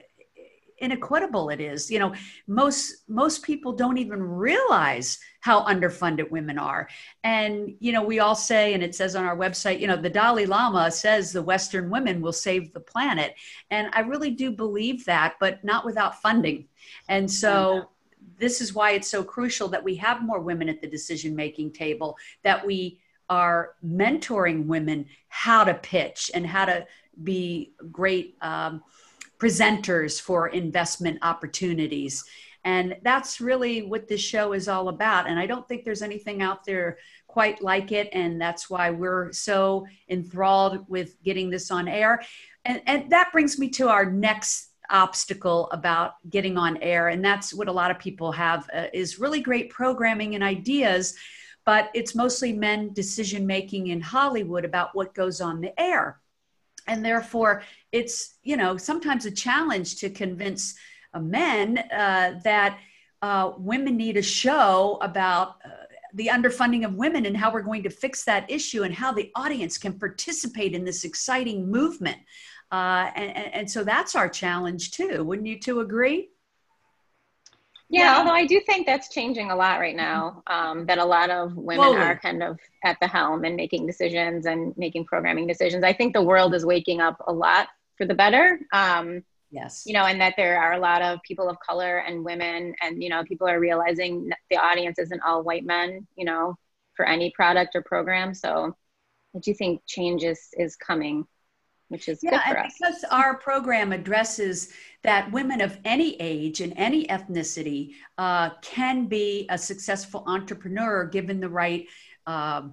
inequitable 0.81 1.49
it 1.49 1.61
is. 1.61 1.89
You 1.89 1.99
know 1.99 2.13
most 2.47 3.03
most 3.07 3.43
people 3.43 3.73
don't 3.73 3.97
even 3.97 4.21
realize 4.21 5.19
how 5.39 5.63
underfunded 5.65 6.29
women 6.29 6.57
are. 6.57 6.89
And 7.23 7.75
you 7.79 7.91
know 7.91 8.03
we 8.03 8.19
all 8.19 8.35
say 8.35 8.73
and 8.73 8.83
it 8.83 8.95
says 8.95 9.15
on 9.15 9.25
our 9.25 9.37
website 9.37 9.79
you 9.79 9.87
know 9.87 9.95
the 9.95 10.09
dalai 10.09 10.45
lama 10.45 10.91
says 10.91 11.31
the 11.31 11.41
western 11.41 11.89
women 11.89 12.21
will 12.21 12.33
save 12.33 12.73
the 12.73 12.79
planet. 12.79 13.35
And 13.69 13.89
i 13.93 14.01
really 14.01 14.31
do 14.31 14.51
believe 14.51 15.05
that 15.05 15.35
but 15.39 15.63
not 15.63 15.85
without 15.85 16.21
funding. 16.21 16.67
And 17.07 17.29
so 17.29 17.89
this 18.37 18.59
is 18.59 18.73
why 18.73 18.91
it's 18.91 19.07
so 19.07 19.23
crucial 19.23 19.67
that 19.69 19.83
we 19.83 19.95
have 19.95 20.23
more 20.23 20.39
women 20.39 20.67
at 20.67 20.81
the 20.81 20.87
decision 20.87 21.35
making 21.35 21.71
table 21.71 22.17
that 22.43 22.65
we 22.65 22.99
are 23.29 23.75
mentoring 23.85 24.65
women 24.65 25.05
how 25.29 25.63
to 25.63 25.73
pitch 25.75 26.29
and 26.33 26.45
how 26.45 26.65
to 26.65 26.85
be 27.23 27.73
great 27.91 28.35
um, 28.41 28.83
presenters 29.41 30.21
for 30.21 30.49
investment 30.49 31.17
opportunities. 31.23 32.23
And 32.63 32.97
that's 33.01 33.41
really 33.41 33.81
what 33.81 34.07
this 34.07 34.21
show 34.21 34.53
is 34.53 34.67
all 34.67 34.89
about. 34.89 35.27
And 35.27 35.39
I 35.39 35.47
don't 35.47 35.67
think 35.67 35.83
there's 35.83 36.03
anything 36.03 36.43
out 36.43 36.63
there 36.63 36.99
quite 37.27 37.63
like 37.63 37.91
it. 37.91 38.09
And 38.13 38.39
that's 38.39 38.69
why 38.69 38.91
we're 38.91 39.31
so 39.31 39.87
enthralled 40.09 40.87
with 40.87 41.21
getting 41.23 41.49
this 41.49 41.71
on 41.71 41.87
air. 41.87 42.21
And, 42.65 42.83
and 42.85 43.09
that 43.11 43.31
brings 43.31 43.57
me 43.57 43.69
to 43.71 43.89
our 43.89 44.05
next 44.05 44.67
obstacle 44.91 45.69
about 45.71 46.13
getting 46.29 46.55
on 46.55 46.77
air. 46.77 47.07
And 47.07 47.25
that's 47.25 47.51
what 47.51 47.67
a 47.67 47.71
lot 47.71 47.89
of 47.89 47.97
people 47.97 48.31
have 48.33 48.69
uh, 48.71 48.87
is 48.93 49.19
really 49.19 49.41
great 49.41 49.71
programming 49.71 50.35
and 50.35 50.43
ideas. 50.43 51.15
But 51.65 51.89
it's 51.95 52.13
mostly 52.13 52.53
men 52.53 52.93
decision 52.93 53.47
making 53.47 53.87
in 53.87 54.01
Hollywood 54.01 54.65
about 54.65 54.93
what 54.93 55.15
goes 55.15 55.41
on 55.41 55.61
the 55.61 55.79
air 55.81 56.20
and 56.91 57.03
therefore 57.03 57.63
it's 57.91 58.35
you 58.43 58.57
know 58.57 58.77
sometimes 58.77 59.25
a 59.25 59.31
challenge 59.31 59.95
to 59.95 60.09
convince 60.09 60.75
uh, 61.13 61.19
men 61.19 61.77
uh, 61.91 62.39
that 62.43 62.77
uh, 63.21 63.51
women 63.57 63.95
need 63.97 64.17
a 64.17 64.21
show 64.21 64.97
about 65.01 65.55
uh, 65.65 65.69
the 66.13 66.27
underfunding 66.27 66.85
of 66.85 66.95
women 66.95 67.25
and 67.25 67.37
how 67.37 67.51
we're 67.51 67.61
going 67.61 67.83
to 67.83 67.89
fix 67.89 68.25
that 68.25 68.49
issue 68.51 68.83
and 68.83 68.93
how 68.93 69.11
the 69.13 69.31
audience 69.35 69.77
can 69.77 69.97
participate 69.97 70.73
in 70.73 70.83
this 70.83 71.05
exciting 71.05 71.69
movement. 71.69 72.17
Uh, 72.71 73.11
and, 73.15 73.53
and 73.53 73.71
so 73.71 73.83
that's 73.83 74.15
our 74.15 74.27
challenge 74.27 74.91
too. 74.91 75.23
Wouldn't 75.23 75.47
you 75.47 75.59
two 75.59 75.79
agree 75.79 76.30
yeah, 77.91 78.03
yeah, 78.03 78.17
although 78.17 78.31
I 78.31 78.45
do 78.45 78.61
think 78.65 78.85
that's 78.85 79.09
changing 79.09 79.51
a 79.51 79.55
lot 79.55 79.79
right 79.79 79.95
now. 79.95 80.43
Um, 80.47 80.85
that 80.85 80.97
a 80.97 81.03
lot 81.03 81.29
of 81.29 81.57
women 81.57 81.83
Slowly. 81.83 81.97
are 81.99 82.17
kind 82.17 82.41
of 82.41 82.57
at 82.85 82.97
the 83.01 83.07
helm 83.07 83.43
and 83.43 83.55
making 83.55 83.85
decisions 83.85 84.45
and 84.45 84.73
making 84.77 85.05
programming 85.05 85.45
decisions. 85.45 85.83
I 85.83 85.91
think 85.91 86.13
the 86.13 86.21
world 86.21 86.55
is 86.55 86.65
waking 86.65 87.01
up 87.01 87.17
a 87.27 87.33
lot 87.33 87.67
for 87.97 88.05
the 88.05 88.13
better. 88.13 88.61
Um, 88.71 89.23
yes. 89.51 89.83
You 89.85 89.91
know, 89.91 90.05
and 90.05 90.21
that 90.21 90.35
there 90.37 90.61
are 90.61 90.73
a 90.73 90.79
lot 90.79 91.01
of 91.01 91.19
people 91.23 91.49
of 91.49 91.57
color 91.59 91.97
and 91.97 92.23
women, 92.23 92.73
and 92.81 93.03
you 93.03 93.09
know, 93.09 93.25
people 93.25 93.47
are 93.47 93.59
realizing 93.59 94.31
the 94.49 94.57
audience 94.57 94.97
isn't 94.97 95.21
all 95.25 95.43
white 95.43 95.65
men. 95.65 96.07
You 96.15 96.23
know, 96.23 96.55
for 96.93 97.05
any 97.05 97.31
product 97.35 97.75
or 97.75 97.81
program. 97.81 98.33
So, 98.33 98.73
I 99.35 99.39
do 99.39 99.53
think 99.53 99.81
change 99.85 100.23
is 100.23 100.47
is 100.57 100.77
coming 100.77 101.27
which 101.91 102.07
is 102.07 102.19
yeah, 102.23 102.41
and 102.47 102.57
us. 102.57 102.73
because 102.79 103.03
our 103.11 103.35
program 103.35 103.91
addresses 103.91 104.69
that 105.03 105.31
women 105.31 105.61
of 105.61 105.77
any 105.83 106.15
age 106.19 106.61
and 106.61 106.73
any 106.77 107.05
ethnicity 107.07 107.93
uh, 108.17 108.51
can 108.61 109.07
be 109.07 109.47
a 109.49 109.57
successful 109.57 110.23
entrepreneur 110.27 111.05
given 111.05 111.39
the 111.39 111.49
right 111.49 111.87
uh, 112.27 112.63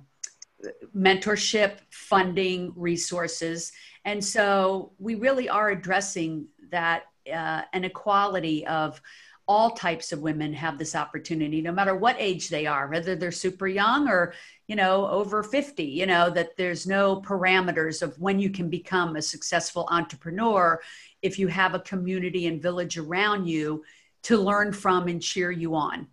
mentorship, 0.97 1.79
funding, 1.91 2.73
resources, 2.77 3.73
and 4.05 4.25
so 4.25 4.93
we 4.99 5.15
really 5.15 5.49
are 5.49 5.71
addressing 5.71 6.47
that 6.71 7.05
uh, 7.33 7.63
inequality 7.75 8.67
of 8.67 9.01
all 9.47 9.71
types 9.71 10.13
of 10.13 10.21
women 10.21 10.53
have 10.53 10.79
this 10.79 10.95
opportunity 10.95 11.63
no 11.63 11.73
matter 11.73 11.97
what 11.97 12.17
age 12.19 12.51
they 12.51 12.67
are 12.67 12.87
whether 12.89 13.17
they're 13.17 13.33
super 13.33 13.67
young 13.67 14.07
or 14.07 14.35
you 14.67 14.77
know 14.77 15.09
over 15.09 15.43
50 15.43 15.83
you 15.83 16.05
know 16.05 16.29
that 16.29 16.55
there's 16.59 16.87
no 16.87 17.23
parameters 17.23 18.03
of 18.03 18.19
when 18.19 18.39
you 18.39 18.51
can 18.51 18.69
become 18.69 19.17
a 19.17 19.23
successful 19.23 19.89
entrepreneur 19.91 20.79
if 21.23 21.39
you 21.39 21.49
have 21.49 21.75
a 21.75 21.81
community 21.81 22.47
and 22.47 22.63
village 22.63 22.99
around 22.99 23.47
you 23.47 23.85
to 24.23 24.37
learn 24.37 24.73
from 24.73 25.09
and 25.09 25.23
cheer 25.23 25.51
you 25.51 25.75
on 25.75 26.07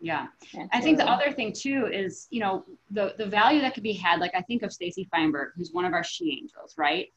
yeah 0.00 0.26
Absolutely. 0.42 0.70
i 0.72 0.80
think 0.80 0.98
the 0.98 1.08
other 1.08 1.32
thing 1.32 1.52
too 1.52 1.88
is 1.92 2.26
you 2.30 2.40
know 2.40 2.64
the 2.90 3.14
the 3.18 3.26
value 3.26 3.60
that 3.60 3.74
could 3.74 3.82
be 3.82 3.92
had 3.92 4.20
like 4.20 4.32
i 4.34 4.40
think 4.42 4.62
of 4.62 4.72
stacy 4.72 5.08
feinberg 5.10 5.52
who's 5.56 5.72
one 5.72 5.84
of 5.84 5.92
our 5.92 6.04
she 6.04 6.38
angels 6.40 6.74
right 6.76 7.08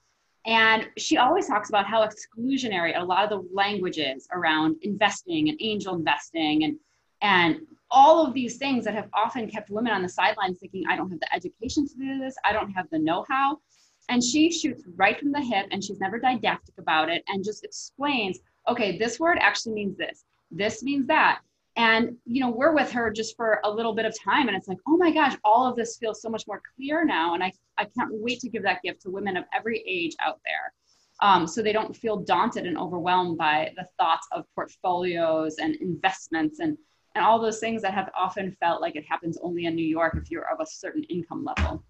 and 0.46 0.88
she 0.98 1.18
always 1.18 1.48
talks 1.48 1.70
about 1.70 1.86
how 1.86 2.08
exclusionary 2.08 2.98
a 2.98 3.04
lot 3.04 3.24
of 3.24 3.30
the 3.30 3.50
language 3.54 3.98
is 3.98 4.28
around 4.32 4.78
investing 4.82 5.50
and 5.50 5.58
angel 5.62 5.96
investing 5.96 6.64
and 6.64 6.78
and 7.22 7.62
all 7.90 8.26
of 8.26 8.34
these 8.34 8.58
things 8.58 8.84
that 8.86 8.94
have 8.94 9.10
often 9.14 9.50
kept 9.50 9.70
women 9.70 9.94
on 9.94 10.02
the 10.02 10.10
sidelines 10.10 10.60
thinking, 10.60 10.84
I 10.90 10.96
don't 10.96 11.10
have 11.10 11.20
the 11.20 11.34
education 11.34 11.88
to 11.88 11.96
do 11.96 12.20
this, 12.20 12.36
I 12.46 12.54
don't 12.54 12.72
have 12.72 12.90
the 12.92 13.00
know 13.00 13.26
how. 13.30 13.60
And 14.10 14.24
she 14.24 14.52
shoots 14.52 14.84
right 14.96 15.20
from 15.20 15.32
the 15.32 15.42
hip 15.42 15.68
and 15.72 15.84
she's 15.84 16.00
never 16.00 16.20
didactic 16.20 16.76
about 16.78 17.10
it 17.10 17.24
and 17.28 17.44
just 17.44 17.66
explains, 17.66 18.40
okay, 18.68 18.98
this 18.98 19.20
word 19.20 19.38
actually 19.42 19.74
means 19.74 19.98
this, 19.98 20.24
this 20.52 20.82
means 20.84 21.08
that. 21.08 21.42
And 21.76 22.18
you 22.26 22.42
know, 22.42 22.50
we're 22.50 22.74
with 22.74 22.92
her 22.92 23.12
just 23.12 23.36
for 23.36 23.62
a 23.64 23.70
little 23.70 23.94
bit 23.94 24.06
of 24.06 24.20
time, 24.20 24.48
and 24.48 24.58
it's 24.58 24.68
like, 24.68 24.80
oh 24.88 24.98
my 24.98 25.12
gosh, 25.12 25.38
all 25.44 25.70
of 25.70 25.76
this 25.76 25.98
feels 25.98 26.22
so 26.22 26.30
much 26.30 26.48
more 26.48 26.60
clear 26.76 27.06
now. 27.06 27.36
And 27.36 27.44
I, 27.44 27.52
I 27.78 27.86
can't 27.86 28.10
wait 28.14 28.40
to 28.40 28.50
give 28.50 28.64
that 28.64 28.82
gift 28.82 29.02
to 29.04 29.12
women 29.12 29.38
of 29.38 29.44
every 29.54 29.84
age 29.88 30.16
out 30.20 30.40
there. 30.44 30.74
Um, 31.22 31.46
so 31.46 31.62
they 31.62 31.74
don't 31.74 31.96
feel 31.96 32.18
daunted 32.18 32.66
and 32.66 32.78
overwhelmed 32.78 33.38
by 33.38 33.72
the 33.76 33.86
thoughts 34.00 34.28
of 34.32 34.46
portfolios 34.56 35.58
and 35.60 35.76
investments 35.76 36.60
and 36.60 36.78
and 37.16 37.26
all 37.26 37.40
those 37.40 37.60
things 37.60 37.82
that 37.82 37.96
have 37.96 38.12
often 38.16 38.56
felt 38.60 38.80
like 38.80 38.96
it 38.96 39.04
happens 39.10 39.40
only 39.42 39.66
in 39.66 39.74
New 39.74 39.86
York 39.86 40.16
if 40.22 40.30
you're 40.30 40.48
of 40.52 40.60
a 40.60 40.66
certain 40.68 41.04
income 41.06 41.44
level. 41.44 41.84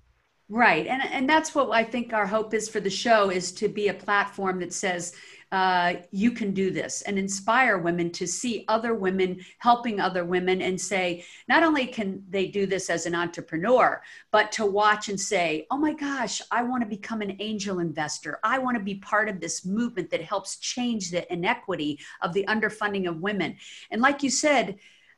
Right. 0.50 0.88
And, 0.88 1.04
and 1.04 1.30
that's 1.30 1.54
what 1.54 1.72
I 1.72 1.84
think 1.84 2.14
our 2.14 2.26
hope 2.26 2.54
is 2.54 2.70
for 2.70 2.80
the 2.80 2.90
show 2.90 3.30
is 3.30 3.52
to 3.54 3.68
be 3.68 3.90
a 3.90 3.94
platform 3.94 4.60
that 4.62 4.74
says, 4.74 5.14
uh, 5.52 5.94
you 6.12 6.32
can 6.32 6.54
do 6.54 6.72
this 6.72 7.02
and 7.04 7.18
inspire 7.18 7.78
women 7.78 8.12
to 8.12 8.28
see 8.28 8.66
other 8.68 8.94
women 8.94 9.40
helping 9.60 10.00
other 10.00 10.26
women 10.26 10.62
and 10.62 10.80
say, 10.80 11.24
not 11.48 11.64
only 11.64 11.86
can 11.88 12.24
they 12.30 12.48
do 12.48 12.66
this 12.66 12.90
as 12.90 13.06
an 13.06 13.16
entrepreneur, 13.16 14.02
but 14.32 14.52
to 14.52 14.66
watch 14.66 15.08
and 15.08 15.20
say, 15.20 15.66
oh 15.72 15.78
my 15.78 15.94
gosh, 15.94 16.42
I 16.52 16.64
want 16.64 16.82
to 16.82 16.90
become 16.90 17.22
an 17.22 17.38
angel 17.40 17.80
investor. 17.80 18.40
I 18.44 18.60
want 18.60 18.76
to 18.78 18.84
be 18.84 18.96
part 18.96 19.30
of 19.30 19.40
this 19.40 19.66
movement 19.66 20.10
that 20.12 20.22
helps 20.22 20.58
change 20.58 21.12
the 21.12 21.32
inequity 21.32 22.00
of 22.22 22.34
the 22.34 22.46
underfunding 22.50 23.08
of 23.08 23.22
women. 23.22 23.56
And 23.90 24.02
like 24.02 24.24
you 24.24 24.30
said, 24.30 24.78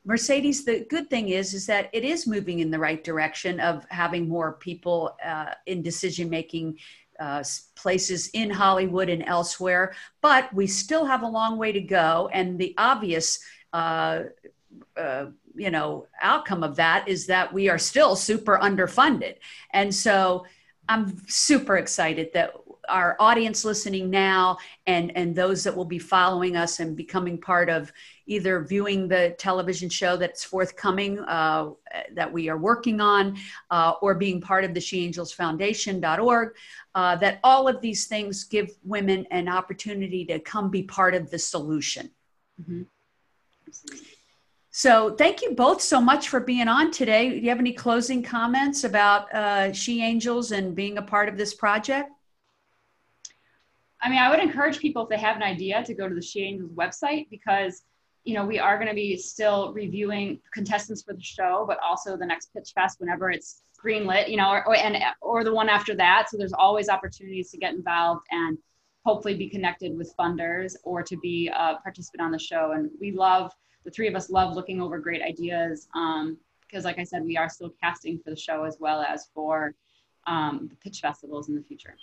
Mercedes, 0.10 0.66
the 0.66 0.88
good 0.90 1.08
thing 1.08 1.30
is 1.30 1.54
is 1.54 1.68
that 1.68 1.88
it 1.94 2.04
is 2.04 2.26
moving 2.26 2.60
in 2.60 2.72
the 2.72 2.80
right 2.80 3.04
direction 3.04 3.60
of 3.60 3.86
having 3.90 4.28
more 4.28 4.54
people 4.54 5.16
uh, 5.24 5.54
in 5.68 5.84
decision 5.84 6.32
making 6.32 6.80
uh, 7.20 7.44
places 7.76 8.32
in 8.34 8.50
Hollywood 8.50 9.08
and 9.08 9.24
elsewhere, 9.28 9.94
but 10.22 10.52
we 10.52 10.66
still 10.66 11.06
have 11.06 11.22
a 11.22 11.28
long 11.28 11.60
way 11.60 11.72
to 11.72 11.82
go. 11.82 12.28
And 12.34 12.58
the 12.58 12.74
obvious, 12.80 13.40
uh, 13.72 14.22
uh, 14.98 15.26
you 15.56 15.70
know, 15.70 16.08
outcome 16.24 16.64
of 16.64 16.76
that 16.78 17.08
is 17.08 17.28
that 17.28 17.54
we 17.54 17.70
are 17.70 17.78
still 17.78 18.16
super 18.16 18.58
underfunded. 18.58 19.36
And 19.74 19.94
so 19.94 20.44
I'm 20.88 21.22
super 21.28 21.78
excited 21.78 22.32
that 22.34 22.56
our 22.90 23.16
audience 23.20 23.64
listening 23.64 24.10
now 24.10 24.58
and 24.88 25.16
and 25.16 25.36
those 25.36 25.64
that 25.64 25.76
will 25.76 25.86
be 25.86 26.00
following 26.00 26.56
us 26.56 26.80
and 26.80 26.96
becoming 26.96 27.38
part 27.38 27.70
of 27.70 27.92
either 28.26 28.64
viewing 28.64 29.08
the 29.08 29.36
television 29.38 29.90
show 29.90 30.16
that's 30.16 30.44
forthcoming 30.44 31.20
uh, 31.20 31.70
that 32.14 32.32
we 32.32 32.48
are 32.48 32.58
working 32.58 33.02
on 33.02 33.38
uh, 33.72 33.94
or 34.02 34.14
being 34.14 34.40
part 34.40 34.64
of 34.64 34.74
the 34.74 34.80
she 34.80 35.04
angels 35.04 35.32
foundation.org 35.32 36.56
uh, 36.96 37.16
that 37.16 37.40
all 37.44 37.68
of 37.68 37.82
these 37.82 38.08
things 38.08 38.44
give 38.44 38.72
women 38.84 39.26
an 39.32 39.48
opportunity 39.48 40.26
to 40.26 40.40
come 40.40 40.70
be 40.70 40.84
part 40.84 41.16
of 41.16 41.30
the 41.32 41.40
solution. 41.40 42.10
Mm-hmm. 42.62 42.82
so 44.70 45.16
thank 45.16 45.42
you 45.42 45.56
both 45.56 45.82
so 45.82 46.02
much 46.02 46.28
for 46.28 46.42
being 46.42 46.68
on 46.68 46.92
today. 46.92 47.30
Do 47.30 47.36
you 47.38 47.50
have 47.50 47.60
any 47.60 47.72
closing 47.72 48.22
comments 48.22 48.84
about 48.84 49.34
uh, 49.34 49.72
she 49.72 50.02
angels 50.02 50.52
and 50.52 50.76
being 50.76 50.98
a 50.98 51.02
part 51.02 51.30
of 51.30 51.38
this 51.38 51.54
project 51.54 52.12
I 54.02 54.10
mean, 54.10 54.20
I 54.20 54.30
would 54.30 54.40
encourage 54.40 54.80
people 54.80 55.04
if 55.04 55.10
they 55.10 55.18
have 55.18 55.36
an 55.36 55.44
idea 55.44 55.84
to 55.84 55.94
go 55.94 56.08
to 56.08 56.16
the 56.16 56.22
She 56.22 56.42
Angels 56.42 56.72
website 56.72 57.30
because 57.30 57.84
you 58.24 58.34
know 58.34 58.46
we 58.46 58.60
are 58.60 58.78
going 58.78 58.88
to 58.90 58.94
be 58.94 59.16
still 59.18 59.74
reviewing 59.74 60.40
contestants 60.54 61.04
for 61.04 61.14
the 61.14 61.22
show, 61.22 61.66
but 61.68 61.80
also 61.80 62.18
the 62.18 62.26
next 62.26 62.54
Pitch 62.54 62.72
Fest 62.74 63.00
whenever 63.00 63.32
it's 63.32 63.64
greenlit, 63.84 64.30
you 64.30 64.38
know, 64.38 64.50
or, 64.50 64.68
or 64.68 64.76
and 64.76 64.98
or 65.22 65.44
the 65.44 65.54
one 65.54 65.70
after 65.70 65.96
that. 65.96 66.30
So 66.30 66.38
there's 66.38 66.54
always 66.54 66.90
opportunities 66.90 67.50
to 67.52 67.58
get 67.58 67.74
involved 67.74 68.26
and 68.32 68.58
hopefully 69.06 69.36
be 69.36 69.50
connected 69.50 69.98
with 69.98 70.14
funders 70.18 70.76
or 70.84 71.02
to 71.04 71.18
be 71.18 71.48
a 71.48 71.78
participant 71.82 72.22
on 72.22 72.32
the 72.32 72.40
show. 72.40 72.74
And 72.74 72.90
we 73.00 73.12
love 73.12 73.52
the 73.86 73.92
three 73.92 74.08
of 74.08 74.16
us 74.16 74.30
love 74.30 74.56
looking 74.56 74.82
over 74.82 75.00
great 75.00 75.22
ideas 75.22 75.88
um, 75.96 76.38
because, 76.62 76.86
like 76.86 77.00
I 77.00 77.04
said, 77.04 77.24
we 77.24 77.38
are 77.38 77.50
still 77.50 77.72
casting 77.82 78.20
for 78.20 78.30
the 78.30 78.36
show 78.36 78.64
as 78.64 78.78
well 78.80 79.02
as 79.02 79.30
for 79.34 79.74
um, 80.28 80.68
the 80.70 80.76
pitch 80.76 81.00
festivals 81.02 81.50
in 81.50 81.56
the 81.56 81.64
future. 81.64 81.96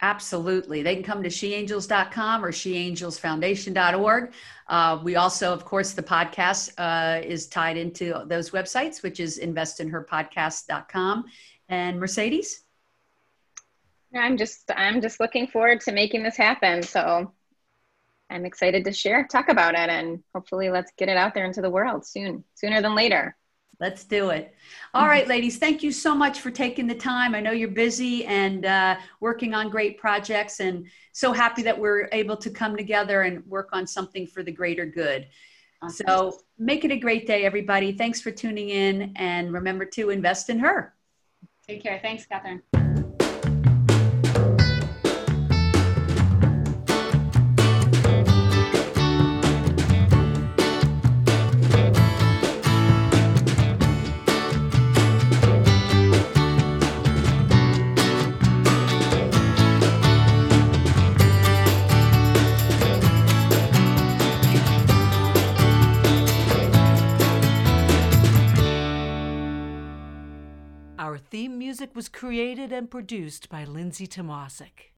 Absolutely. 0.00 0.82
They 0.82 0.94
can 0.94 1.02
come 1.02 1.22
to 1.24 1.28
sheangels.com 1.28 2.44
or 2.44 2.52
sheangelsfoundation.org. 2.52 4.32
Uh, 4.68 5.00
we 5.02 5.16
also, 5.16 5.52
of 5.52 5.64
course, 5.64 5.92
the 5.92 6.02
podcast 6.02 6.72
uh, 6.78 7.20
is 7.24 7.48
tied 7.48 7.76
into 7.76 8.22
those 8.26 8.50
websites, 8.50 9.02
which 9.02 9.18
is 9.18 9.40
investinherpodcast.com. 9.40 11.24
And 11.68 11.98
Mercedes? 11.98 12.62
I'm 14.14 14.36
just 14.38 14.70
I'm 14.74 15.02
just 15.02 15.20
looking 15.20 15.48
forward 15.48 15.80
to 15.82 15.92
making 15.92 16.22
this 16.22 16.36
happen. 16.36 16.82
So 16.82 17.34
I'm 18.30 18.44
excited 18.44 18.84
to 18.84 18.92
share, 18.92 19.26
talk 19.26 19.48
about 19.48 19.74
it, 19.74 19.90
and 19.90 20.22
hopefully 20.34 20.70
let's 20.70 20.92
get 20.96 21.08
it 21.08 21.16
out 21.16 21.34
there 21.34 21.44
into 21.44 21.60
the 21.60 21.70
world 21.70 22.06
soon, 22.06 22.44
sooner 22.54 22.80
than 22.80 22.94
later. 22.94 23.36
Let's 23.80 24.04
do 24.04 24.30
it. 24.30 24.54
All 24.94 25.06
right, 25.06 25.26
ladies, 25.34 25.58
thank 25.58 25.82
you 25.82 25.92
so 25.92 26.14
much 26.14 26.40
for 26.40 26.50
taking 26.50 26.86
the 26.86 26.94
time. 26.94 27.34
I 27.34 27.40
know 27.40 27.52
you're 27.52 27.68
busy 27.68 28.24
and 28.26 28.64
uh, 28.64 28.96
working 29.20 29.54
on 29.54 29.70
great 29.70 29.98
projects, 29.98 30.60
and 30.60 30.86
so 31.12 31.32
happy 31.32 31.62
that 31.62 31.78
we're 31.78 32.08
able 32.12 32.36
to 32.36 32.50
come 32.50 32.76
together 32.76 33.22
and 33.22 33.44
work 33.46 33.68
on 33.72 33.86
something 33.86 34.26
for 34.26 34.42
the 34.42 34.52
greater 34.52 34.86
good. 34.86 35.28
Awesome. 35.80 36.06
So, 36.08 36.40
make 36.58 36.84
it 36.84 36.90
a 36.90 36.98
great 36.98 37.26
day, 37.26 37.44
everybody. 37.44 37.92
Thanks 37.92 38.20
for 38.20 38.32
tuning 38.32 38.70
in, 38.70 39.12
and 39.16 39.52
remember 39.52 39.84
to 39.84 40.10
invest 40.10 40.50
in 40.50 40.58
her. 40.58 40.94
Take 41.66 41.82
care. 41.82 42.00
Thanks, 42.02 42.26
Catherine. 42.26 42.62
Was 71.98 72.08
created 72.08 72.72
and 72.72 72.88
produced 72.88 73.48
by 73.48 73.64
Lindsay 73.64 74.06
Tomasic. 74.06 74.92